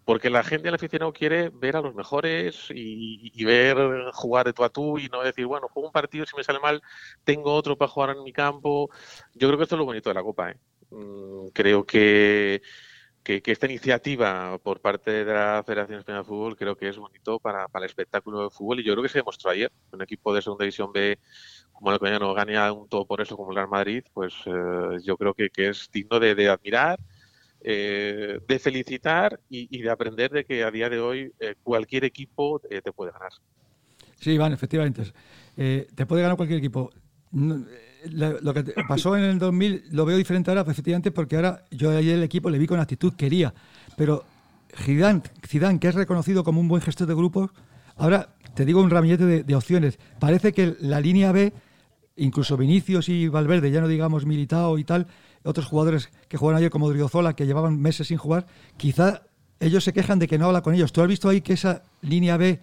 porque 0.05 0.29
la 0.29 0.43
gente, 0.43 0.67
el 0.69 0.75
aficionado, 0.75 1.13
quiere 1.13 1.49
ver 1.49 1.77
a 1.77 1.81
los 1.81 1.95
mejores 1.95 2.67
y, 2.69 3.31
y, 3.33 3.43
ver 3.43 3.75
jugar 4.13 4.45
de 4.45 4.53
tú 4.53 4.63
a 4.63 4.69
tú 4.69 4.99
y 4.99 5.07
no 5.07 5.23
decir, 5.23 5.47
bueno, 5.47 5.67
juego 5.67 5.87
un 5.87 5.93
partido, 5.93 6.27
si 6.27 6.35
me 6.35 6.43
sale 6.43 6.59
mal, 6.59 6.83
tengo 7.23 7.51
otro 7.51 7.75
para 7.75 7.89
jugar 7.89 8.15
en 8.15 8.23
mi 8.23 8.31
campo. 8.31 8.91
Yo 9.33 9.47
creo 9.47 9.57
que 9.57 9.63
esto 9.63 9.75
es 9.75 9.79
lo 9.79 9.85
bonito 9.85 10.11
de 10.11 10.13
la 10.13 10.21
Copa. 10.23 10.51
¿eh? 10.51 10.59
Mm, 10.91 11.47
creo 11.53 11.85
que, 11.85 12.61
que, 13.25 13.41
esta 13.51 13.65
iniciativa 13.65 14.57
por 14.59 14.79
parte 14.79 15.25
de 15.25 15.33
la 15.33 15.63
Federación 15.65 15.99
Española 15.99 16.21
de 16.21 16.27
Fútbol 16.27 16.55
creo 16.55 16.77
que 16.77 16.87
es 16.87 16.97
bonito 16.97 17.39
para, 17.39 17.67
el 17.73 17.83
espectáculo 17.83 18.43
de 18.43 18.49
fútbol 18.51 18.79
y 18.79 18.83
yo 18.83 18.93
creo 18.93 19.03
que 19.03 19.09
se 19.09 19.17
demostró 19.17 19.49
ayer. 19.51 19.71
Un 19.91 20.01
equipo 20.01 20.33
de 20.33 20.41
Segunda 20.41 20.63
División 20.63 20.91
B 20.93 21.19
como 21.73 21.91
el 21.91 22.19
no 22.19 22.33
gana 22.33 22.71
un 22.71 22.87
todo 22.87 23.05
por 23.05 23.19
eso 23.19 23.35
como 23.35 23.49
el 23.49 23.57
Real 23.57 23.67
Madrid, 23.67 24.03
pues 24.13 24.33
eh, 24.45 24.99
yo 25.03 25.17
creo 25.17 25.33
que, 25.33 25.49
que, 25.49 25.69
es 25.69 25.89
digno 25.91 26.19
de, 26.19 26.33
de 26.35 26.47
admirar 26.47 26.99
eh, 27.67 28.39
de 28.47 28.59
felicitar 28.59 29.39
y, 29.49 29.81
de 29.81 29.89
aprender 29.89 30.29
de 30.29 30.45
que 30.45 30.63
a 30.63 30.69
día 30.69 30.87
de 30.87 30.99
hoy 30.99 31.33
eh, 31.39 31.55
cualquier 31.63 32.05
equipo 32.05 32.61
eh, 32.69 32.79
te 32.79 32.91
puede 32.91 33.11
ganar. 33.11 33.31
Sí, 34.19 34.33
Iván, 34.33 34.53
efectivamente. 34.53 35.01
te 35.55 36.05
puede 36.05 36.21
ganar 36.21 36.37
cualquier 36.37 36.59
equipo. 36.59 36.91
Lo 38.11 38.53
que 38.53 38.63
pasó 38.87 39.15
en 39.15 39.23
el 39.23 39.39
2000 39.39 39.85
lo 39.91 40.05
veo 40.05 40.17
diferente 40.17 40.51
ahora, 40.51 40.61
efectivamente, 40.61 41.11
porque 41.11 41.35
ahora 41.35 41.63
yo 41.71 41.89
ayer 41.91 42.15
el 42.15 42.23
equipo 42.23 42.49
le 42.49 42.57
vi 42.57 42.67
con 42.67 42.79
actitud, 42.79 43.13
quería. 43.13 43.53
Pero 43.97 44.25
Zidane, 44.75 45.21
Zidane, 45.47 45.79
que 45.79 45.87
es 45.87 45.95
reconocido 45.95 46.43
como 46.43 46.59
un 46.59 46.67
buen 46.67 46.81
gestor 46.81 47.07
de 47.07 47.15
grupos, 47.15 47.51
ahora 47.95 48.29
te 48.53 48.65
digo 48.65 48.81
un 48.81 48.89
ramillete 48.89 49.25
de, 49.25 49.43
de 49.43 49.55
opciones. 49.55 49.99
Parece 50.19 50.53
que 50.53 50.75
la 50.79 50.99
línea 50.99 51.31
B, 51.31 51.53
incluso 52.15 52.57
Vinicius 52.57 53.09
y 53.09 53.27
Valverde, 53.27 53.71
ya 53.71 53.81
no 53.81 53.87
digamos 53.87 54.25
Militao 54.25 54.77
y 54.77 54.83
tal, 54.83 55.07
otros 55.43 55.67
jugadores 55.67 56.09
que 56.27 56.37
jugaron 56.37 56.57
ayer 56.57 56.71
como 56.71 56.89
Driozola, 56.89 57.35
que 57.35 57.45
llevaban 57.45 57.79
meses 57.79 58.07
sin 58.07 58.17
jugar, 58.17 58.47
quizá 58.77 59.23
ellos 59.59 59.83
se 59.83 59.93
quejan 59.93 60.19
de 60.19 60.27
que 60.27 60.37
no 60.37 60.47
habla 60.47 60.61
con 60.61 60.73
ellos. 60.73 60.91
¿Tú 60.91 61.01
has 61.01 61.07
visto 61.07 61.29
ahí 61.29 61.41
que 61.41 61.53
esa 61.53 61.83
línea 62.01 62.37
B 62.37 62.59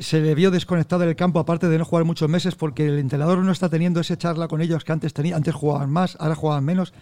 se 0.00 0.20
le 0.20 0.34
vio 0.34 0.50
desconectada 0.50 1.06
del 1.06 1.16
campo, 1.16 1.38
aparte 1.38 1.68
de 1.68 1.78
no 1.78 1.84
jugar 1.84 2.04
muchos 2.04 2.28
meses, 2.28 2.54
porque 2.54 2.86
el 2.86 2.98
entrenador 2.98 3.38
no 3.38 3.52
está 3.52 3.68
teniendo 3.68 4.00
esa 4.00 4.18
charla 4.18 4.48
con 4.48 4.60
ellos 4.60 4.84
que 4.84 4.92
antes 4.92 5.14
tenía, 5.14 5.36
antes 5.36 5.54
jugaban 5.54 5.90
más, 5.90 6.16
ahora 6.20 6.34
jugaban 6.34 6.64
menos? 6.64 6.92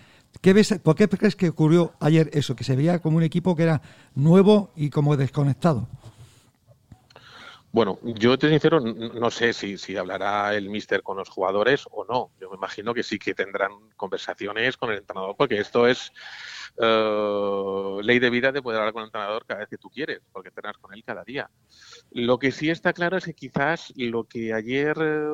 ¿Qué 0.40 0.52
ves, 0.52 0.78
¿Por 0.82 0.94
qué 0.94 1.08
crees 1.08 1.34
que 1.34 1.48
ocurrió 1.48 1.94
ayer 1.98 2.30
eso? 2.32 2.54
Que 2.54 2.64
se 2.64 2.76
veía 2.76 3.00
como 3.00 3.16
un 3.16 3.22
equipo 3.22 3.56
que 3.56 3.64
era 3.64 3.82
nuevo 4.14 4.70
y 4.76 4.90
como 4.90 5.16
desconectado. 5.16 5.88
Bueno, 7.72 7.98
yo 8.02 8.38
te 8.38 8.48
sincero, 8.48 8.80
no 8.80 9.30
sé 9.30 9.52
si, 9.52 9.76
si 9.76 9.96
hablará 9.96 10.54
el 10.54 10.70
míster 10.70 11.02
con 11.02 11.18
los 11.18 11.28
jugadores 11.28 11.84
o 11.90 12.06
no. 12.06 12.30
Yo 12.40 12.48
me 12.50 12.56
imagino 12.56 12.94
que 12.94 13.02
sí 13.02 13.18
que 13.18 13.34
tendrán 13.34 13.72
conversaciones 13.96 14.76
con 14.76 14.90
el 14.92 14.98
entrenador, 14.98 15.34
porque 15.36 15.58
esto 15.58 15.86
es 15.86 16.12
eh, 16.80 17.98
ley 18.02 18.18
de 18.18 18.30
vida 18.30 18.52
de 18.52 18.62
poder 18.62 18.80
hablar 18.80 18.92
con 18.92 19.02
el 19.02 19.08
entrenador 19.08 19.44
cada 19.46 19.60
vez 19.60 19.68
que 19.68 19.78
tú 19.78 19.88
quieres, 19.90 20.20
porque 20.32 20.48
entrenas 20.48 20.76
con 20.78 20.92
él 20.94 21.02
cada 21.04 21.24
día. 21.24 21.50
Lo 22.10 22.38
que 22.38 22.52
sí 22.52 22.70
está 22.70 22.92
claro 22.92 23.16
es 23.16 23.24
que 23.24 23.34
quizás 23.34 23.92
lo 23.96 24.24
que 24.24 24.52
ayer 24.52 24.96
eh, 25.00 25.26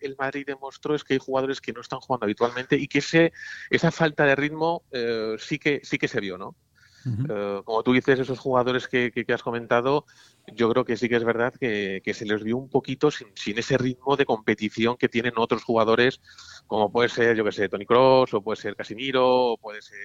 el 0.00 0.16
Madrid 0.18 0.44
demostró 0.46 0.94
es 0.94 1.04
que 1.04 1.14
hay 1.14 1.20
jugadores 1.20 1.60
que 1.60 1.72
no 1.72 1.80
están 1.80 2.00
jugando 2.00 2.24
habitualmente 2.24 2.76
y 2.76 2.88
que 2.88 2.98
ese, 2.98 3.32
esa 3.70 3.90
falta 3.90 4.24
de 4.24 4.36
ritmo 4.36 4.84
eh, 4.92 5.36
sí 5.38 5.58
que 5.58 5.80
sí 5.82 5.98
que 5.98 6.08
se 6.08 6.20
vio, 6.20 6.38
¿no? 6.38 6.56
Eh, 7.06 7.62
como 7.64 7.82
tú 7.82 7.92
dices, 7.92 8.20
esos 8.20 8.38
jugadores 8.38 8.88
que, 8.88 9.12
has 9.32 9.42
comentado, 9.42 10.06
yo 10.54 10.70
creo 10.70 10.84
que 10.84 10.96
sí 10.96 11.08
que 11.08 11.16
es 11.16 11.24
verdad 11.24 11.52
que, 11.58 12.00
se 12.14 12.24
les 12.24 12.42
vio 12.42 12.56
un 12.56 12.68
poquito 12.68 13.10
sin, 13.10 13.28
ese 13.58 13.78
ritmo 13.78 14.16
de 14.16 14.26
competición 14.26 14.96
que 14.96 15.08
tienen 15.08 15.34
otros 15.36 15.64
jugadores, 15.64 16.20
como 16.66 16.92
puede 16.92 17.08
ser, 17.08 17.36
yo 17.36 17.44
que 17.44 17.52
sé, 17.52 17.68
Tony 17.68 17.86
Cross, 17.86 18.34
o 18.34 18.42
puede 18.42 18.60
ser 18.60 18.76
Casimiro, 18.76 19.52
o 19.52 19.58
puede 19.58 19.82
ser 19.82 19.98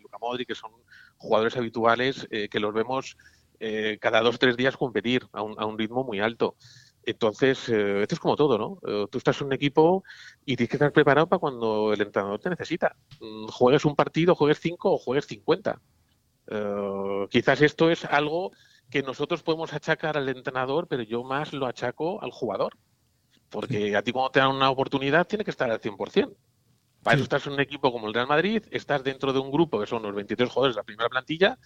Luca 0.00 0.18
Modri, 0.20 0.46
que 0.46 0.54
son 0.54 0.70
jugadores 1.16 1.56
habituales 1.56 2.26
eh, 2.30 2.48
que 2.48 2.60
los 2.60 2.72
vemos 2.72 3.16
eh, 3.60 3.98
cada 4.00 4.20
dos 4.20 4.34
o 4.36 4.38
tres 4.38 4.56
días 4.56 4.76
competir 4.76 5.26
a 5.32 5.42
un, 5.42 5.78
ritmo 5.78 6.04
muy 6.04 6.20
alto. 6.20 6.56
Entonces, 7.06 7.68
esto 7.68 8.14
es 8.14 8.18
como 8.18 8.34
todo, 8.34 8.56
¿no? 8.56 9.06
tú 9.08 9.18
estás 9.18 9.38
en 9.40 9.48
un 9.48 9.52
equipo 9.52 10.02
y 10.46 10.56
tienes 10.56 10.70
que 10.70 10.76
estar 10.76 10.90
preparado 10.90 11.28
para 11.28 11.38
cuando 11.38 11.92
el 11.92 12.00
entrenador 12.00 12.40
te 12.40 12.48
necesita. 12.48 12.96
Mm, 13.20 13.46
juegues 13.48 13.84
un 13.84 13.94
partido, 13.94 14.34
juegues 14.34 14.58
cinco 14.58 14.92
o 14.92 14.98
juegues 14.98 15.26
cincuenta. 15.26 15.82
Eh, 16.48 17.26
quizás 17.30 17.62
esto 17.62 17.90
es 17.90 18.04
algo 18.04 18.52
que 18.90 19.02
nosotros 19.02 19.42
podemos 19.42 19.72
achacar 19.72 20.16
al 20.16 20.28
entrenador, 20.28 20.86
pero 20.88 21.02
yo 21.02 21.24
más 21.24 21.52
lo 21.52 21.66
achaco 21.66 22.22
al 22.22 22.30
jugador. 22.30 22.76
Porque 23.50 23.96
a 23.96 24.02
ti 24.02 24.12
cuando 24.12 24.30
te 24.30 24.40
dan 24.40 24.50
una 24.50 24.70
oportunidad 24.70 25.26
tiene 25.26 25.44
que 25.44 25.50
estar 25.50 25.70
al 25.70 25.80
100%. 25.80 26.34
Para 27.02 27.16
eso 27.16 27.24
estás 27.24 27.46
en 27.46 27.52
un 27.52 27.60
equipo 27.60 27.92
como 27.92 28.08
el 28.08 28.14
Real 28.14 28.26
Madrid, 28.26 28.62
estás 28.70 29.04
dentro 29.04 29.32
de 29.32 29.38
un 29.38 29.50
grupo 29.50 29.78
que 29.78 29.86
son 29.86 30.02
los 30.02 30.14
23 30.14 30.48
jugadores 30.48 30.74
de 30.74 30.80
la 30.80 30.84
primera 30.84 31.10
plantilla 31.10 31.58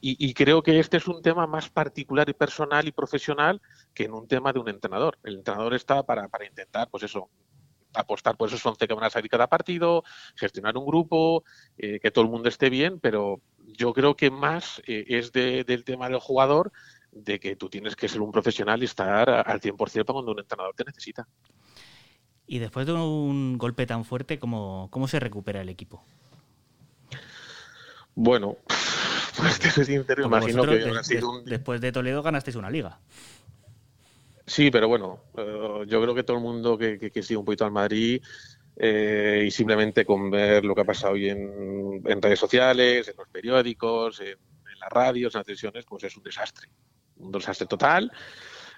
y, 0.00 0.34
creo 0.34 0.62
que 0.62 0.78
este 0.78 0.98
es 0.98 1.08
un 1.08 1.22
tema 1.22 1.46
más 1.46 1.70
particular 1.70 2.28
y 2.28 2.34
personal 2.34 2.86
y 2.86 2.92
profesional 2.92 3.62
que 3.94 4.04
en 4.04 4.12
un 4.12 4.28
tema 4.28 4.52
de 4.52 4.58
un 4.58 4.68
entrenador. 4.68 5.18
El 5.24 5.36
entrenador 5.36 5.74
está 5.74 6.02
para, 6.02 6.28
para 6.28 6.44
intentar, 6.44 6.88
pues 6.90 7.04
eso, 7.04 7.30
apostar 7.94 8.36
por 8.36 8.48
esos 8.48 8.64
11 8.64 8.86
que 8.86 8.94
van 8.94 9.04
a 9.04 9.10
salir 9.10 9.30
cada 9.30 9.48
partido, 9.48 10.04
gestionar 10.36 10.76
un 10.76 10.86
grupo, 10.86 11.44
eh, 11.78 11.98
que 11.98 12.10
todo 12.10 12.24
el 12.24 12.30
mundo 12.30 12.48
esté 12.48 12.68
bien, 12.68 13.00
pero 13.00 13.40
yo 13.66 13.92
creo 13.92 14.16
que 14.16 14.30
más 14.30 14.80
eh, 14.86 15.04
es 15.08 15.32
del 15.32 15.84
tema 15.84 16.08
del 16.08 16.18
jugador, 16.18 16.72
de 17.12 17.40
que 17.40 17.56
tú 17.56 17.68
tienes 17.68 17.96
que 17.96 18.08
ser 18.08 18.20
un 18.20 18.30
profesional 18.30 18.82
y 18.82 18.86
estar 18.86 19.28
al 19.28 19.60
100% 19.60 19.76
para 19.76 20.04
cuando 20.04 20.32
un 20.32 20.38
entrenador 20.38 20.74
te 20.74 20.84
necesita. 20.84 21.26
Y 22.46 22.58
después 22.58 22.86
de 22.86 22.92
un 22.92 23.58
golpe 23.58 23.86
tan 23.86 24.04
fuerte, 24.04 24.38
¿cómo, 24.38 24.88
cómo 24.90 25.08
se 25.08 25.18
recupera 25.18 25.62
el 25.62 25.68
equipo? 25.68 26.04
Bueno, 28.14 28.56
pues 29.36 29.58
te 29.58 29.70
soy 29.70 29.84
sincero, 29.84 30.24
imagino 30.24 30.64
que 30.64 31.02
sido 31.02 31.30
un... 31.30 31.44
Después 31.44 31.80
de 31.80 31.92
Toledo 31.92 32.22
ganasteis 32.22 32.56
una 32.56 32.70
liga. 32.70 33.00
Sí, 34.46 34.70
pero 34.70 34.86
bueno, 34.86 35.20
eh, 35.36 35.84
yo 35.88 36.00
creo 36.00 36.14
que 36.14 36.22
todo 36.22 36.36
el 36.36 36.42
mundo 36.42 36.78
que, 36.78 36.98
que, 36.98 37.22
sigue 37.22 37.36
un 37.36 37.44
poquito 37.44 37.64
al 37.64 37.72
Madrid 37.72 38.22
eh, 38.76 39.44
y 39.46 39.50
simplemente 39.50 40.04
con 40.04 40.30
ver 40.30 40.64
lo 40.64 40.74
que 40.74 40.82
ha 40.82 40.84
pasado 40.84 41.14
hoy 41.14 41.30
en, 41.30 42.02
redes 42.22 42.38
sociales, 42.38 43.08
en 43.08 43.16
los 43.16 43.28
periódicos, 43.28 44.20
en, 44.20 44.36
las 44.78 44.90
radios, 44.90 45.34
en 45.34 45.38
las 45.38 45.46
televisiones, 45.46 45.84
pues 45.86 46.04
es 46.04 46.16
un 46.16 46.22
desastre. 46.22 46.68
Un 47.16 47.32
desastre 47.32 47.66
total. 47.66 48.12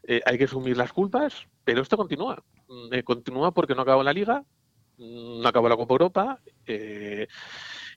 eh, 0.05 0.21
hay 0.25 0.39
que 0.39 0.45
asumir 0.45 0.77
las 0.77 0.93
culpas, 0.93 1.47
pero 1.65 1.83
esto 1.83 1.97
continúa. 1.97 2.43
Mm, 2.69 2.95
eh, 2.95 3.03
continúa 3.03 3.51
porque 3.53 3.75
no 3.75 3.83
acabó 3.83 4.03
la 4.03 4.13
Liga, 4.13 4.45
mm, 4.99 5.41
no 5.43 5.49
acabó 5.49 5.69
la 5.69 5.77
Copa 5.77 5.95
Europa, 5.95 6.41
eh, 6.67 7.27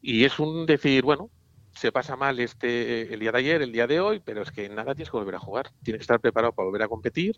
y 0.01 0.25
es 0.25 0.39
un 0.39 0.65
decir, 0.65 1.03
bueno, 1.03 1.29
se 1.73 1.91
pasa 1.91 2.15
mal 2.15 2.39
este 2.39 3.13
el 3.13 3.19
día 3.19 3.31
de 3.31 3.37
ayer, 3.37 3.61
el 3.61 3.71
día 3.71 3.87
de 3.87 3.99
hoy, 3.99 4.19
pero 4.19 4.41
es 4.41 4.51
que 4.51 4.67
nada 4.69 4.93
tienes 4.95 5.09
que 5.09 5.17
volver 5.17 5.35
a 5.35 5.39
jugar. 5.39 5.71
Tienes 5.83 5.99
que 5.99 6.03
estar 6.03 6.19
preparado 6.19 6.53
para 6.53 6.65
volver 6.65 6.83
a 6.83 6.87
competir, 6.87 7.37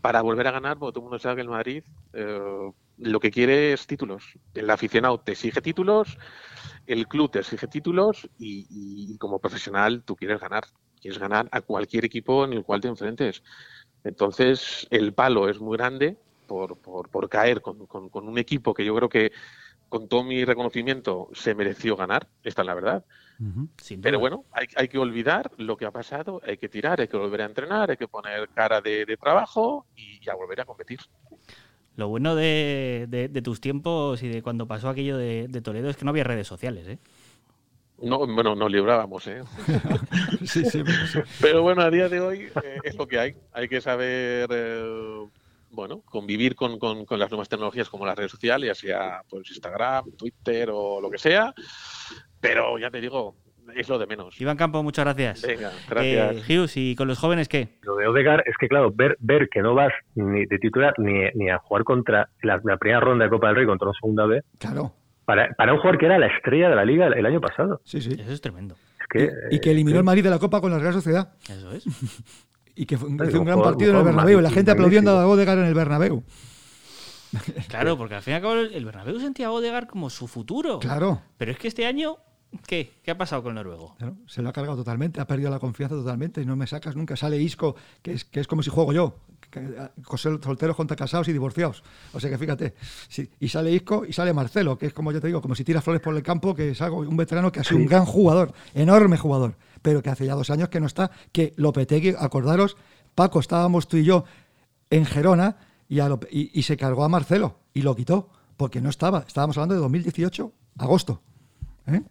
para 0.00 0.22
volver 0.22 0.46
a 0.46 0.52
ganar, 0.52 0.78
porque 0.78 0.92
todo 0.94 1.00
el 1.00 1.04
mundo 1.04 1.18
sabe 1.18 1.36
que 1.36 1.42
el 1.42 1.48
Madrid 1.48 1.84
eh, 2.12 2.70
lo 2.98 3.20
que 3.20 3.30
quiere 3.30 3.72
es 3.72 3.86
títulos. 3.86 4.38
El 4.54 4.70
aficionado 4.70 5.18
te 5.20 5.32
exige 5.32 5.60
títulos, 5.60 6.18
el 6.86 7.06
club 7.08 7.30
te 7.30 7.40
exige 7.40 7.66
títulos 7.66 8.28
y, 8.38 8.66
y 8.70 9.18
como 9.18 9.38
profesional 9.38 10.02
tú 10.04 10.16
quieres 10.16 10.40
ganar. 10.40 10.64
Quieres 11.00 11.18
ganar 11.18 11.48
a 11.50 11.60
cualquier 11.60 12.06
equipo 12.06 12.44
en 12.44 12.54
el 12.54 12.64
cual 12.64 12.80
te 12.80 12.88
enfrentes. 12.88 13.42
Entonces, 14.04 14.86
el 14.90 15.12
palo 15.12 15.48
es 15.48 15.60
muy 15.60 15.76
grande 15.76 16.16
por, 16.46 16.78
por, 16.78 17.08
por 17.08 17.28
caer 17.28 17.60
con, 17.60 17.86
con, 17.86 18.08
con 18.08 18.28
un 18.28 18.38
equipo 18.38 18.74
que 18.74 18.84
yo 18.84 18.94
creo 18.94 19.08
que 19.08 19.32
con 19.88 20.08
todo 20.08 20.24
mi 20.24 20.44
reconocimiento 20.44 21.28
se 21.32 21.54
mereció 21.54 21.96
ganar, 21.96 22.28
esta 22.42 22.62
es 22.62 22.66
la 22.66 22.74
verdad. 22.74 23.04
Sin 23.76 24.00
Pero 24.00 24.18
bueno, 24.18 24.44
hay, 24.52 24.66
hay 24.76 24.88
que 24.88 24.98
olvidar 24.98 25.50
lo 25.56 25.76
que 25.76 25.86
ha 25.86 25.90
pasado, 25.90 26.40
hay 26.44 26.56
que 26.56 26.68
tirar, 26.68 27.00
hay 27.00 27.08
que 27.08 27.16
volver 27.16 27.42
a 27.42 27.46
entrenar, 27.46 27.90
hay 27.90 27.96
que 27.96 28.08
poner 28.08 28.48
cara 28.48 28.80
de, 28.80 29.04
de 29.04 29.16
trabajo 29.16 29.86
y 29.94 30.28
a 30.28 30.34
volver 30.34 30.60
a 30.60 30.64
competir. 30.64 31.00
Lo 31.96 32.08
bueno 32.08 32.34
de, 32.34 33.06
de- 33.08 33.28
de 33.28 33.42
tus 33.42 33.60
tiempos 33.60 34.22
y 34.22 34.28
de 34.28 34.42
cuando 34.42 34.66
pasó 34.66 34.88
aquello 34.88 35.16
de, 35.16 35.46
de 35.48 35.60
Toledo 35.60 35.88
es 35.90 35.96
que 35.96 36.04
no 36.04 36.10
había 36.10 36.24
redes 36.24 36.46
sociales, 36.48 36.86
¿eh? 36.88 36.98
No, 38.02 38.26
bueno, 38.26 38.56
nos 38.56 38.70
librábamos, 38.72 39.26
¿eh? 39.28 39.42
Sí, 40.44 40.64
sí, 40.64 40.82
pero 40.84 41.06
sí. 41.06 41.20
Pero 41.40 41.62
bueno, 41.62 41.82
a 41.82 41.90
día 41.90 42.08
de 42.08 42.20
hoy 42.20 42.50
eh, 42.62 42.78
es 42.82 42.96
lo 42.96 43.06
que 43.06 43.18
hay. 43.20 43.36
Hay 43.52 43.68
que 43.68 43.80
saber, 43.80 44.48
eh, 44.52 45.26
bueno, 45.70 46.02
convivir 46.04 46.56
con, 46.56 46.78
con- 46.80 47.04
con 47.06 47.18
las 47.20 47.30
nuevas 47.30 47.48
tecnologías 47.48 47.88
como 47.88 48.04
las 48.04 48.16
redes 48.16 48.32
sociales, 48.32 48.66
ya 48.68 48.74
sea 48.74 49.22
pues, 49.28 49.48
Instagram, 49.50 50.10
Twitter 50.16 50.70
o 50.72 51.00
lo 51.00 51.08
que 51.08 51.18
sea. 51.18 51.54
Pero 52.40 52.76
ya 52.78 52.90
te 52.90 53.00
digo, 53.00 53.36
es 53.76 53.88
lo 53.88 53.98
de 53.98 54.06
menos. 54.06 54.40
Iván 54.40 54.56
Campo, 54.56 54.82
muchas 54.82 55.04
gracias. 55.04 55.42
Venga, 55.42 55.70
gracias. 55.88 56.48
Eh, 56.48 56.58
Hughes, 56.58 56.76
¿y 56.76 56.94
con 56.96 57.08
los 57.08 57.18
jóvenes 57.18 57.48
qué? 57.48 57.78
Lo 57.82 57.96
de 57.96 58.06
Odegaard 58.06 58.42
es 58.46 58.54
que, 58.58 58.68
claro, 58.68 58.90
ver, 58.94 59.16
ver 59.20 59.48
que 59.50 59.60
no 59.62 59.74
vas 59.74 59.92
ni 60.14 60.46
de 60.46 60.58
titular 60.58 60.94
ni, 60.98 61.12
ni 61.34 61.50
a 61.50 61.58
jugar 61.58 61.84
contra 61.84 62.28
la, 62.42 62.60
la 62.64 62.76
primera 62.76 63.00
ronda 63.00 63.24
de 63.24 63.30
Copa 63.30 63.48
del 63.48 63.56
Rey 63.56 63.66
contra 63.66 63.88
una 63.88 63.96
segunda 64.00 64.26
B, 64.26 64.42
Claro, 64.58 64.94
para, 65.24 65.48
para 65.54 65.72
un 65.72 65.78
jugador 65.78 65.98
que 65.98 66.06
era 66.06 66.18
la 66.18 66.26
estrella 66.26 66.68
de 66.68 66.76
la 66.76 66.84
liga 66.84 67.06
el, 67.06 67.14
el 67.14 67.26
año 67.26 67.40
pasado. 67.40 67.80
sí, 67.84 68.00
sí. 68.00 68.12
Eso 68.18 68.32
es 68.32 68.40
tremendo. 68.40 68.74
Es 69.00 69.06
que, 69.08 69.30
Y, 69.50 69.56
y 69.56 69.60
que 69.60 69.70
eliminó 69.70 69.96
eh, 69.96 70.00
el 70.00 70.04
Madrid 70.04 70.22
de 70.24 70.30
la 70.30 70.38
Copa 70.38 70.60
con 70.60 70.70
la 70.70 70.78
Real 70.78 70.92
Sociedad. 70.94 71.32
Eso 71.48 71.72
es. 71.72 71.84
Y 72.76 72.86
que 72.86 72.98
fue, 72.98 73.08
Sí, 73.08 73.14
hizo 73.14 73.22
un 73.34 73.38
un 73.38 73.44
gran 73.44 73.58
jugador- 73.58 73.72
partido 73.74 73.92
en 73.92 73.98
el 73.98 74.04
Bernabéu. 74.04 74.40
La 74.40 74.50
gente 74.50 74.72
aplaudiendo 74.72 75.12
a. 75.12 75.28
Odegaard 75.28 75.60
en 75.60 75.66
el 75.66 75.74
Bernabéu. 75.74 76.24
Claro, 77.68 77.96
porque 77.96 78.14
al 78.16 78.22
fin 78.22 78.32
y 78.32 78.34
al 78.36 78.42
cabo 78.42 78.54
el 78.54 78.84
Bernabéu 78.84 79.18
sentía 79.20 79.46
a 79.48 79.50
Odegaard 79.52 79.86
como 79.86 80.08
su 80.10 80.26
futuro. 80.28 80.78
Claro. 80.78 81.20
Pero 81.36 81.50
es 81.52 81.58
que 81.58 81.68
este 81.68 81.86
año, 81.86 82.16
¿qué? 82.66 82.92
¿Qué 83.02 83.10
ha 83.10 83.18
pasado 83.18 83.42
con 83.42 83.50
el 83.50 83.56
noruego? 83.56 83.94
Claro, 83.98 84.16
se 84.26 84.42
lo 84.42 84.48
ha 84.48 84.52
cargado 84.52 84.76
totalmente, 84.76 85.20
ha 85.20 85.26
perdido 85.26 85.50
la 85.50 85.58
confianza 85.58 85.94
totalmente 85.94 86.40
y 86.42 86.46
no 86.46 86.56
me 86.56 86.66
sacas 86.66 86.96
nunca. 86.96 87.16
Sale 87.16 87.38
Isco, 87.40 87.74
que 88.02 88.12
es, 88.14 88.24
que 88.24 88.40
es 88.40 88.46
como 88.46 88.62
si 88.62 88.70
juego 88.70 88.92
yo. 88.92 89.16
eh, 89.56 89.88
José 90.02 90.30
solteros 90.42 90.76
contra 90.76 90.96
casados 90.96 91.28
y 91.28 91.32
divorciados. 91.32 91.82
O 92.12 92.20
sea 92.20 92.30
que 92.30 92.38
fíjate. 92.38 92.74
sí, 93.08 93.30
y 93.40 93.48
sale 93.48 93.72
Isco 93.72 94.04
y 94.06 94.12
sale 94.12 94.32
Marcelo, 94.32 94.76
que 94.78 94.86
es 94.86 94.92
como 94.92 95.12
yo 95.12 95.20
te 95.20 95.26
digo, 95.28 95.40
como 95.42 95.54
si 95.54 95.64
tira 95.64 95.80
flores 95.80 96.02
por 96.02 96.14
el 96.16 96.22
campo, 96.22 96.54
que 96.54 96.70
es 96.70 96.80
algo, 96.82 96.98
un 96.98 97.16
veterano 97.16 97.50
que 97.52 97.60
ha 97.60 97.64
sido 97.64 97.78
un 97.78 97.86
gran 97.86 98.04
jugador, 98.04 98.52
enorme 98.74 99.16
jugador, 99.16 99.56
pero 99.82 100.02
que 100.02 100.10
hace 100.10 100.26
ya 100.26 100.34
dos 100.34 100.50
años 100.50 100.68
que 100.68 100.80
no 100.80 100.86
está. 100.86 101.10
Que 101.32 101.52
Lopetegui, 101.56 102.14
acordaros, 102.18 102.76
Paco, 103.14 103.38
estábamos 103.40 103.86
tú 103.88 103.96
y 103.98 104.04
yo 104.04 104.24
en 104.90 105.04
Gerona 105.06 105.56
y, 105.88 106.00
a 106.00 106.08
Lope- 106.08 106.28
y- 106.30 106.50
y 106.58 106.62
se 106.62 106.76
cargó 106.76 107.04
a 107.04 107.08
Marcelo 107.08 107.58
y 107.72 107.82
lo 107.82 107.94
quitó, 107.94 108.28
porque 108.56 108.80
no 108.80 108.88
estaba. 108.90 109.24
Estábamos 109.26 109.56
hablando 109.58 109.74
de 109.74 109.80
2018, 109.82 110.52
agosto. 110.78 111.20
¿eh? 111.86 112.02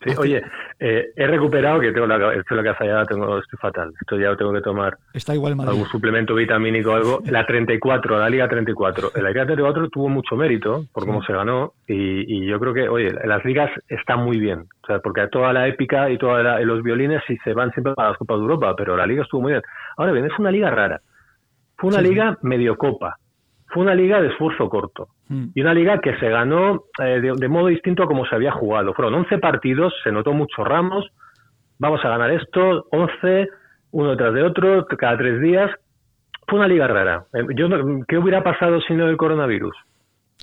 Sí, 0.00 0.12
oye, 0.16 0.42
eh, 0.78 1.06
he 1.16 1.26
recuperado 1.26 1.80
que 1.80 1.90
tengo 1.90 2.06
la, 2.06 2.16
esto 2.34 2.54
es 2.54 2.56
la 2.56 2.72
casa 2.72 2.86
ya 2.86 3.04
tengo, 3.04 3.38
estoy 3.38 3.58
fatal. 3.58 3.92
Esto 4.00 4.16
ya 4.16 4.36
tengo 4.36 4.52
que 4.52 4.60
tomar 4.60 4.96
Está 5.12 5.34
igual 5.34 5.56
Madrid. 5.56 5.72
algún 5.72 5.88
suplemento 5.88 6.34
vitamínico 6.36 6.92
o 6.92 6.94
algo. 6.94 7.18
La 7.26 7.44
34, 7.44 8.18
la 8.18 8.30
Liga 8.30 8.48
34. 8.48 9.10
La 9.16 9.28
Liga 9.30 9.44
34 9.44 9.88
tuvo 9.90 10.08
mucho 10.08 10.36
mérito 10.36 10.84
por 10.92 11.04
cómo 11.04 11.20
se 11.24 11.32
ganó 11.32 11.72
y, 11.88 12.42
y 12.42 12.46
yo 12.46 12.60
creo 12.60 12.72
que, 12.74 12.88
oye, 12.88 13.12
las 13.24 13.44
ligas 13.44 13.70
están 13.88 14.20
muy 14.24 14.38
bien. 14.38 14.66
O 14.82 14.86
sea, 14.86 15.00
porque 15.00 15.26
toda 15.28 15.52
la 15.52 15.66
épica 15.66 16.08
y 16.10 16.16
todos 16.16 16.44
los 16.64 16.82
violines 16.84 17.20
sí 17.26 17.36
se 17.42 17.52
van 17.52 17.72
siempre 17.72 17.94
para 17.94 18.10
las 18.10 18.18
Copas 18.18 18.36
de 18.36 18.42
Europa, 18.42 18.74
pero 18.76 18.96
la 18.96 19.06
Liga 19.06 19.22
estuvo 19.24 19.42
muy 19.42 19.52
bien. 19.52 19.62
Ahora 19.96 20.12
bien, 20.12 20.26
es 20.26 20.38
una 20.38 20.52
liga 20.52 20.70
rara. 20.70 21.00
Fue 21.76 21.90
una 21.90 21.98
Sí, 22.00 22.08
liga 22.08 22.38
mediocopa. 22.42 23.16
Fue 23.68 23.82
una 23.82 23.94
liga 23.94 24.20
de 24.20 24.28
esfuerzo 24.28 24.68
corto. 24.68 25.08
Mm. 25.28 25.46
Y 25.54 25.60
una 25.60 25.74
liga 25.74 26.00
que 26.00 26.16
se 26.18 26.28
ganó 26.28 26.84
eh, 27.00 27.20
de, 27.20 27.32
de 27.36 27.48
modo 27.48 27.66
distinto 27.66 28.02
a 28.02 28.06
como 28.06 28.24
se 28.26 28.34
había 28.34 28.52
jugado. 28.52 28.94
Fueron 28.94 29.14
11 29.14 29.38
partidos, 29.38 29.92
se 30.02 30.10
notó 30.12 30.32
mucho 30.32 30.64
Ramos, 30.64 31.06
vamos 31.78 32.04
a 32.04 32.08
ganar 32.08 32.30
esto, 32.30 32.86
11, 32.92 33.48
uno 33.90 34.10
detrás 34.10 34.34
de 34.34 34.42
otro, 34.42 34.86
cada 34.86 35.16
tres 35.18 35.40
días. 35.40 35.70
Fue 36.46 36.58
una 36.58 36.68
liga 36.68 36.86
rara. 36.86 37.26
Eh, 37.34 37.44
Yo, 37.56 37.68
¿Qué 38.08 38.16
hubiera 38.16 38.42
pasado 38.42 38.80
sin 38.80 39.00
el 39.00 39.16
coronavirus? 39.18 39.76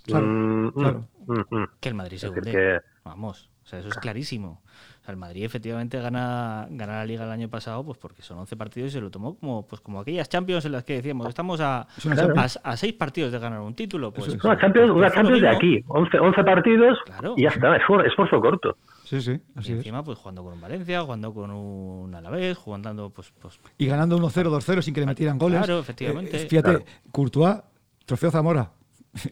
Claro, 0.05 0.25
Mm, 0.27 0.65
mm, 0.67 0.71
claro. 0.73 1.03
mm, 1.25 1.55
mm. 1.55 1.67
Que 1.81 1.89
el 1.89 1.95
Madrid 1.95 2.17
se 2.17 2.29
hunde. 2.29 2.51
que- 2.51 2.79
Vamos, 3.03 3.49
o 3.63 3.67
sea, 3.67 3.79
eso 3.79 3.87
es 3.89 3.97
clarísimo. 3.97 4.61
El 5.07 5.17
Madrid 5.17 5.43
efectivamente 5.43 5.99
gana, 5.99 6.67
gana 6.71 6.93
la 6.93 7.05
Liga 7.05 7.25
el 7.25 7.31
año 7.31 7.47
pasado 7.49 7.83
pues 7.83 7.97
porque 7.97 8.21
son 8.23 8.39
11 8.39 8.55
partidos 8.57 8.89
y 8.89 8.93
se 8.93 9.01
lo 9.01 9.11
tomó 9.11 9.35
como, 9.37 9.67
pues 9.67 9.79
como 9.81 9.99
aquellas 9.99 10.27
Champions 10.29 10.65
en 10.65 10.71
las 10.71 10.83
que 10.83 10.93
decíamos, 10.95 11.27
estamos 11.27 11.59
a, 11.61 11.87
Claro. 12.01 12.33
a, 12.63 12.77
seis 12.77 12.93
partidos 12.93 13.31
de 13.31 13.39
ganar 13.39 13.59
un 13.61 13.75
título. 13.75 14.11
Pues, 14.11 14.27
es. 14.29 14.43
Una 14.43 14.59
Champions, 14.59 14.89
una 14.91 15.11
Champions 15.11 15.41
de 15.41 15.49
aquí. 15.49 15.83
11, 15.87 16.17
11 16.19 16.43
partidos 16.43 16.97
Claro. 17.05 17.33
y 17.37 17.43
ya 17.43 17.49
está. 17.49 17.75
Esfuerzo, 17.77 18.07
esfuerzo 18.07 18.41
corto. 18.41 18.77
Sí, 19.03 19.21
sí, 19.21 19.31
Y 19.55 19.59
así 19.59 19.71
es. 19.73 19.77
encima, 19.77 20.03
pues 20.03 20.17
jugando 20.17 20.43
con 20.43 20.53
un 20.53 20.61
Valencia, 20.61 21.01
jugando 21.01 21.33
con 21.33 21.51
un 21.51 22.15
Alavés, 22.15 22.57
jugando 22.57 23.11
pues, 23.11 23.31
pues 23.39 23.59
Y 23.77 23.85
ganando 23.85 24.17
1-0, 24.17 24.49
2-0 24.49 24.81
sin 24.81 24.93
que 24.95 25.01
le 25.01 25.05
metieran 25.05 25.37
goles. 25.37 25.59
Claro, 25.59 25.79
efectivamente. 25.79 26.35
Eh, 26.43 26.47
fíjate, 26.47 26.69
Claro. 26.71 26.85
Courtois, 27.11 27.57
trofeo 28.05 28.31
Zamora. 28.31 28.71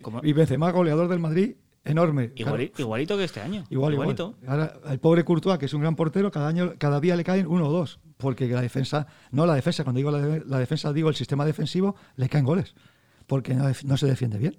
como- 0.04 0.20
Y 0.24 0.34
Benzema, 0.34 0.72
goleador 0.72 1.08
del 1.08 1.18
Madrid, 1.20 1.56
enorme. 1.86 2.32
Claro, 2.34 2.58
igualito 2.78 3.18
que 3.18 3.24
este 3.26 3.42
año. 3.42 3.64
Igual, 3.70 3.94
igual. 3.94 4.10
igualito. 4.12 4.36
Ahora, 4.48 4.74
el 4.90 5.00
pobre 5.00 5.24
Courtois, 5.24 5.58
que 5.58 5.66
es 5.66 5.74
un 5.74 5.82
gran 5.82 5.96
portero, 5.96 6.32
cada 6.32 6.48
año, 6.48 6.74
cada 6.78 7.00
día 7.00 7.16
le 7.16 7.24
caen 7.24 7.48
uno 7.48 7.68
o 7.68 7.72
dos. 7.72 8.00
Porque 8.18 8.48
la 8.48 8.62
defensa, 8.62 9.08
no 9.32 9.46
la 9.46 9.56
defensa, 9.56 9.84
cuando 9.84 9.98
digo 9.98 10.12
la, 10.12 10.20
de- 10.22 10.44
la 10.46 10.60
defensa, 10.60 10.94
digo 10.94 11.10
el 11.10 11.16
sistema 11.16 11.46
defensivo, 11.46 11.96
le 12.16 12.30
caen 12.30 12.46
goles. 12.46 12.74
Porque 13.28 13.54
no, 13.54 13.98
se 13.98 14.08
defiende 14.08 14.38
bien. 14.38 14.58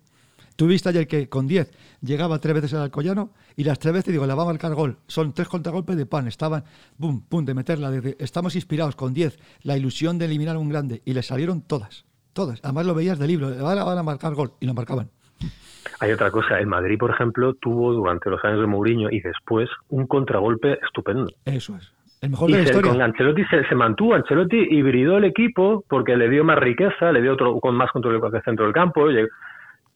Tú 0.57 0.67
viste 0.69 0.89
ayer 0.89 1.09
que 1.09 1.29
con 1.29 1.49
10 1.49 1.71
llegaba 2.01 2.39
tres 2.39 2.55
veces 2.55 2.75
al 2.75 2.83
Alcoyano 2.83 3.33
y 3.57 3.65
las 3.65 3.79
tres 3.81 3.93
veces 3.93 4.13
digo, 4.13 4.25
la 4.27 4.35
va 4.37 4.45
a 4.45 4.47
marcar 4.47 4.73
gol. 4.75 4.99
Son 5.09 5.33
tres 5.33 5.49
contragolpes 5.49 5.97
de 5.97 6.07
pan. 6.07 6.29
Estaban, 6.29 6.65
pum, 6.99 7.23
pum, 7.23 7.45
de 7.45 7.55
meterla. 7.55 7.91
de- 7.91 8.17
estamos 8.21 8.55
inspirados 8.55 8.95
con 8.95 9.13
10. 9.15 9.39
La 9.63 9.77
ilusión 9.77 10.17
de 10.19 10.27
eliminar 10.27 10.55
a 10.57 10.59
un 10.61 10.69
grande. 10.69 11.03
Y 11.05 11.13
le 11.13 11.23
salieron 11.25 11.61
todas. 11.63 12.05
Todas. 12.35 12.61
Además 12.63 12.87
lo 12.87 12.95
veías 12.95 13.19
de 13.19 13.27
libro. 13.27 13.49
Ahora 13.67 13.83
van 13.85 13.99
a 13.99 14.03
marcar 14.05 14.35
gol. 14.35 14.53
Y 14.61 14.67
lo 14.67 14.75
marcaban. 14.75 15.11
Hay 16.01 16.11
otra 16.13 16.31
cosa. 16.31 16.59
El 16.59 16.67
Madrid, 16.67 16.99
por 16.99 17.11
ejemplo, 17.11 17.55
tuvo 17.55 17.93
durante 17.93 18.29
los 18.31 18.45
años 18.45 18.61
de 18.61 18.67
Mourinho 18.67 19.11
y 19.11 19.21
después 19.21 19.69
un 19.91 20.07
contragolpe 20.07 20.79
estupendo. 20.85 21.31
Eso 21.45 21.77
es. 21.77 21.93
El 22.21 22.31
mejor 22.31 22.51
Y 22.51 22.55
de 22.55 22.59
la 22.61 22.65
se- 22.65 22.71
historia. 22.73 22.93
con 22.93 23.03
Ancelotti 23.03 23.45
se, 23.45 23.65
se 23.65 23.75
mantuvo. 23.75 24.15
Ancelotti 24.15 24.57
hibridó 24.71 25.19
el 25.19 25.25
equipo 25.25 25.85
porque 25.89 26.17
le 26.17 26.29
dio 26.29 26.43
más 26.43 26.59
riqueza, 26.59 27.13
le 27.13 27.21
dio 27.23 27.35
otro 27.35 27.61
con 27.61 27.75
más 27.77 27.91
control 27.93 28.21
del 28.31 28.43
centro 28.43 28.65
del 28.65 28.75
campo, 28.75 29.07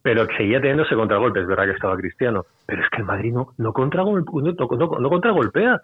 pero 0.03 0.27
seguía 0.37 0.61
teniendo 0.61 0.85
ese 0.85 0.95
contragolpe. 0.95 1.41
Es 1.41 1.47
verdad 1.47 1.65
que 1.65 1.73
estaba 1.73 1.97
Cristiano, 1.97 2.45
pero 2.67 2.83
es 2.83 2.89
que 2.91 2.99
el 2.99 3.05
Madrid 3.05 3.33
no, 3.33 3.49
no, 3.57 3.73
contragol- 3.73 4.25
no, 4.31 4.77
no- 4.77 4.99
no 5.01 5.09
contragolpea. 5.09 5.81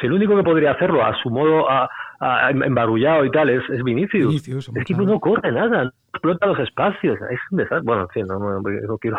Si 0.00 0.06
el 0.06 0.12
único 0.12 0.36
que 0.36 0.44
podría 0.44 0.70
hacerlo 0.72 1.04
a 1.04 1.14
su 1.20 1.30
modo 1.30 1.68
a, 1.68 1.90
embarullado 2.20 3.24
y 3.24 3.30
tal 3.30 3.48
es, 3.50 3.62
es 3.70 3.82
Vinicius. 3.84 4.26
Vinicius, 4.28 4.68
equipo 4.74 4.98
claro. 5.00 5.12
no 5.14 5.20
corre 5.20 5.52
nada, 5.52 5.84
no 5.84 5.92
explota 6.12 6.46
los 6.46 6.58
espacios. 6.60 7.16
Es 7.30 7.38
un 7.50 7.58
desastre. 7.58 7.82
Bueno, 7.84 8.02
en 8.02 8.08
fin, 8.08 8.26
no, 8.26 8.38
no- 8.38 8.60
no 8.60 8.98
quiero 8.98 9.18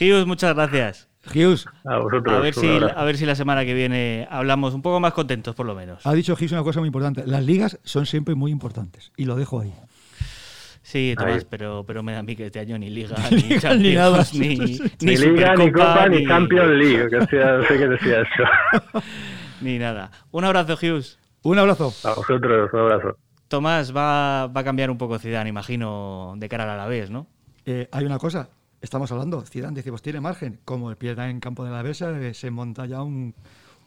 Hughes, 0.00 0.26
muchas 0.26 0.54
gracias. 0.54 1.08
Hughes, 1.34 1.66
a 1.84 1.98
vosotros. 1.98 2.34
A 2.36 2.40
ver, 2.40 2.52
si, 2.54 2.68
a 2.96 3.04
ver 3.04 3.16
si 3.16 3.26
la 3.26 3.34
semana 3.36 3.64
que 3.64 3.74
viene 3.74 4.26
hablamos 4.30 4.74
un 4.74 4.82
poco 4.82 4.98
más 5.00 5.12
contentos, 5.12 5.54
por 5.54 5.66
lo 5.66 5.74
menos. 5.74 6.04
ha 6.06 6.12
dicho 6.14 6.34
Hughes 6.34 6.52
una 6.52 6.62
cosa 6.62 6.80
muy 6.80 6.88
importante. 6.88 7.22
Las 7.26 7.44
ligas 7.44 7.78
son 7.84 8.06
siempre 8.06 8.34
muy 8.34 8.50
importantes. 8.50 9.12
Y 9.16 9.24
lo 9.24 9.36
dejo 9.36 9.60
ahí. 9.60 9.72
Sí, 10.84 11.14
Tomás, 11.16 11.44
pero, 11.44 11.84
pero 11.86 12.02
me 12.02 12.12
da 12.12 12.18
a 12.18 12.22
mí 12.24 12.34
que 12.34 12.46
este 12.46 12.58
año 12.58 12.76
ni 12.76 12.90
Liga, 12.90 13.14
Ni 13.30 13.36
ni, 13.36 13.42
Liga, 13.42 13.54
ni 13.54 13.58
Champions, 13.60 13.94
nada. 13.94 14.24
ni, 14.32 14.48
ni 14.58 14.78
Ni 15.00 15.16
Liga, 15.16 15.54
ni 15.54 15.70
Copa, 15.72 16.08
ni 16.08 16.26
Champions 16.26 16.70
League. 16.72 17.08
Que 17.08 17.26
sea, 17.26 17.62
sé 17.68 17.78
que 17.78 17.88
decía 17.88 18.20
eso. 18.22 18.42
ni 19.62 19.78
nada. 19.78 20.10
Un 20.30 20.44
abrazo, 20.44 20.74
Hughes. 20.74 21.18
Un 21.42 21.58
abrazo. 21.58 21.92
A 22.04 22.14
vosotros, 22.14 22.70
un 22.72 22.80
abrazo. 22.80 23.16
Tomás, 23.48 23.94
va, 23.94 24.46
va 24.46 24.60
a 24.60 24.64
cambiar 24.64 24.90
un 24.90 24.98
poco 24.98 25.18
Zidane, 25.18 25.50
imagino, 25.50 26.34
de 26.36 26.48
cara 26.48 26.64
al 26.64 26.70
Alavés, 26.70 27.10
¿no? 27.10 27.26
Eh, 27.64 27.88
hay 27.92 28.04
una 28.04 28.18
cosa. 28.18 28.48
Estamos 28.80 29.12
hablando. 29.12 29.42
Zidane 29.42 29.76
dice, 29.76 29.90
pues 29.90 30.02
tiene 30.02 30.20
margen. 30.20 30.60
Como 30.64 30.90
el 30.90 30.96
pierda 30.96 31.28
en 31.28 31.40
campo 31.40 31.64
de 31.64 31.70
la 31.70 31.82
Besa, 31.82 32.10
eh, 32.18 32.34
se 32.34 32.50
monta 32.50 32.86
ya 32.86 33.02
un, 33.02 33.34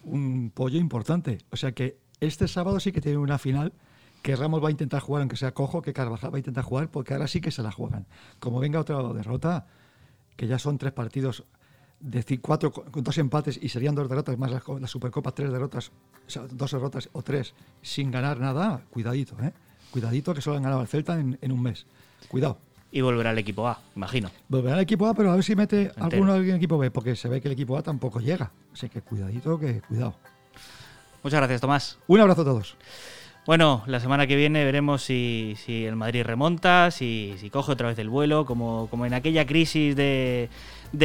un 0.04 0.52
pollo 0.54 0.80
importante. 0.80 1.40
O 1.52 1.58
sea 1.58 1.72
que 1.74 1.98
este 2.20 2.48
sábado 2.48 2.80
sí 2.80 2.92
que 2.92 3.02
tiene 3.02 3.18
una 3.18 3.38
final 3.38 3.74
que 4.22 4.36
Ramos 4.36 4.64
va 4.64 4.70
a 4.70 4.72
intentar 4.72 5.02
jugar, 5.02 5.22
aunque 5.22 5.38
sea 5.38 5.54
cojo, 5.54 5.82
que 5.82 5.94
Carvajal 5.94 6.34
va 6.34 6.38
a 6.38 6.40
intentar 6.40 6.64
jugar, 6.64 6.90
porque 6.90 7.14
ahora 7.14 7.28
sí 7.28 7.42
que 7.42 7.52
se 7.52 7.62
la 7.62 7.72
juegan. 7.72 8.08
Como 8.40 8.60
venga 8.60 8.80
otra 8.80 9.02
derrota, 9.14 9.68
que 10.36 10.48
ya 10.48 10.58
son 10.58 10.80
tres 10.80 10.94
partidos 10.94 11.44
decir 12.06 12.39
cuatro 12.39 12.72
con 12.72 13.04
dos 13.04 13.18
empates 13.18 13.60
y 13.62 13.70
serían 13.70 13.96
dos 13.96 14.08
derrotas 14.08 14.38
más 14.38 14.52
la, 14.52 14.88
Supercopa, 14.88 15.34
tres 15.34 15.52
derrotas, 15.52 15.91
dos 16.52 16.72
derrotas 16.72 17.10
o 17.13 17.22
tres 17.24 17.54
sin 17.82 18.12
ganar 18.12 18.39
nada, 18.39 18.84
cuidadito, 18.91 19.36
¿eh? 19.41 19.52
Cuidadito 19.91 20.34
que 20.34 20.41
solo 20.41 20.58
han 20.58 20.63
ganado 20.63 20.82
al 20.82 20.88
Celta 20.88 21.20
en, 21.20 21.52
un 21.52 21.62
mes. 21.62 21.86
Cuidado. 22.28 22.60
Y 22.91 23.02
volverá 23.02 23.32
al 23.32 23.38
equipo 23.38 23.68
A, 23.68 23.80
imagino. 23.96 24.30
Volverá 24.48 24.76
al 24.76 24.82
equipo 24.82 25.08
A, 25.08 25.13
pero 25.13 25.32
a 25.32 25.36
ver 25.36 25.44
si 25.44 25.56
mete 25.56 25.91
alguno 25.98 26.34
al 26.34 26.50
equipo 26.50 26.78
B, 26.78 26.91
porque 26.91 27.15
se 27.15 27.28
ve 27.28 27.41
que 27.41 27.48
el 27.48 27.54
equipo 27.54 27.78
A 27.78 27.82
tampoco 27.82 28.20
llega. 28.20 28.52
Así 28.74 28.88
que 28.89 29.02
cuidadito, 29.02 29.60
que 29.60 29.82
cuidado. 29.82 30.15
Muchas 31.24 31.39
gracias, 31.39 31.62
Tomás. 31.62 31.98
Un 32.08 32.20
abrazo 32.20 32.41
a 32.41 32.46
todos. 32.46 32.78
Bueno, 33.45 33.84
la 33.86 33.99
semana 33.99 34.25
que 34.25 34.36
viene 34.36 34.65
veremos 34.65 35.03
si, 35.03 35.55
el 35.67 35.95
Madrid 35.95 36.23
remonta, 36.23 36.89
si, 36.89 37.36
si, 37.38 37.51
coge 37.51 37.73
otra 37.73 37.89
vez 37.89 37.99
el 37.99 38.10
vuelo, 38.10 38.43
como, 38.43 38.89
en 39.05 39.13
aquella 39.13 39.45
crisis 39.45 39.95
de, 39.95 40.49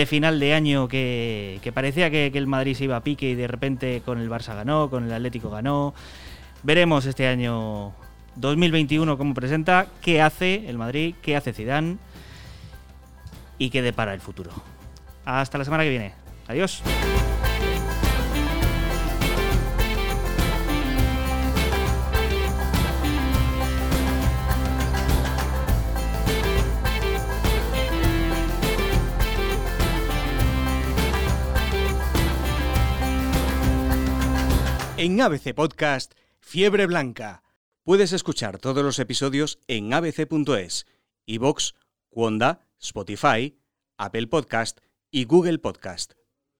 final 0.06 0.40
de 0.40 0.54
año 0.54 0.88
que, 0.88 1.60
parecía 1.74 2.10
que, 2.10 2.30
que, 2.32 2.38
el 2.38 2.46
Madrid 2.46 2.74
se 2.74 2.84
iba 2.84 2.96
a 2.96 3.02
pique 3.02 3.28
y 3.28 3.34
de 3.34 3.46
repente 3.46 4.00
con 4.06 4.18
el 4.18 4.30
Barça 4.30 4.54
ganó, 4.54 4.88
con 4.88 5.04
el 5.04 5.12
Atlético 5.12 5.50
ganó. 5.50 5.92
Veremos 6.62 7.04
este 7.04 7.26
año 7.28 7.92
2021 8.36 9.18
cómo 9.18 9.34
presenta, 9.34 9.86
qué 10.00 10.22
hace 10.22 10.66
el 10.66 10.78
Madrid, 10.78 11.14
qué 11.20 11.36
hace 11.36 11.52
Zidane 11.52 11.98
y 13.58 13.68
qué 13.68 13.82
depara 13.82 14.14
el 14.14 14.20
futuro. 14.20 14.50
Hasta 15.26 15.58
la 15.58 15.64
semana 15.64 15.84
que 15.84 15.90
viene. 15.90 16.14
Adiós. 16.48 16.82
En 35.02 35.18
ABC 35.22 35.54
Podcast, 35.54 36.12
Fiebre 36.40 36.84
Blanca. 36.84 37.42
Puedes 37.84 38.12
escuchar 38.12 38.58
todos 38.58 38.84
los 38.84 38.98
episodios 38.98 39.58
en 39.66 39.94
abc.es, 39.94 40.86
iVox, 41.24 41.74
Wanda, 42.10 42.68
Spotify, 42.78 43.58
Apple 43.96 44.26
Podcast 44.26 44.80
y 45.10 45.24
Google 45.24 45.58
Podcast. 45.58 46.19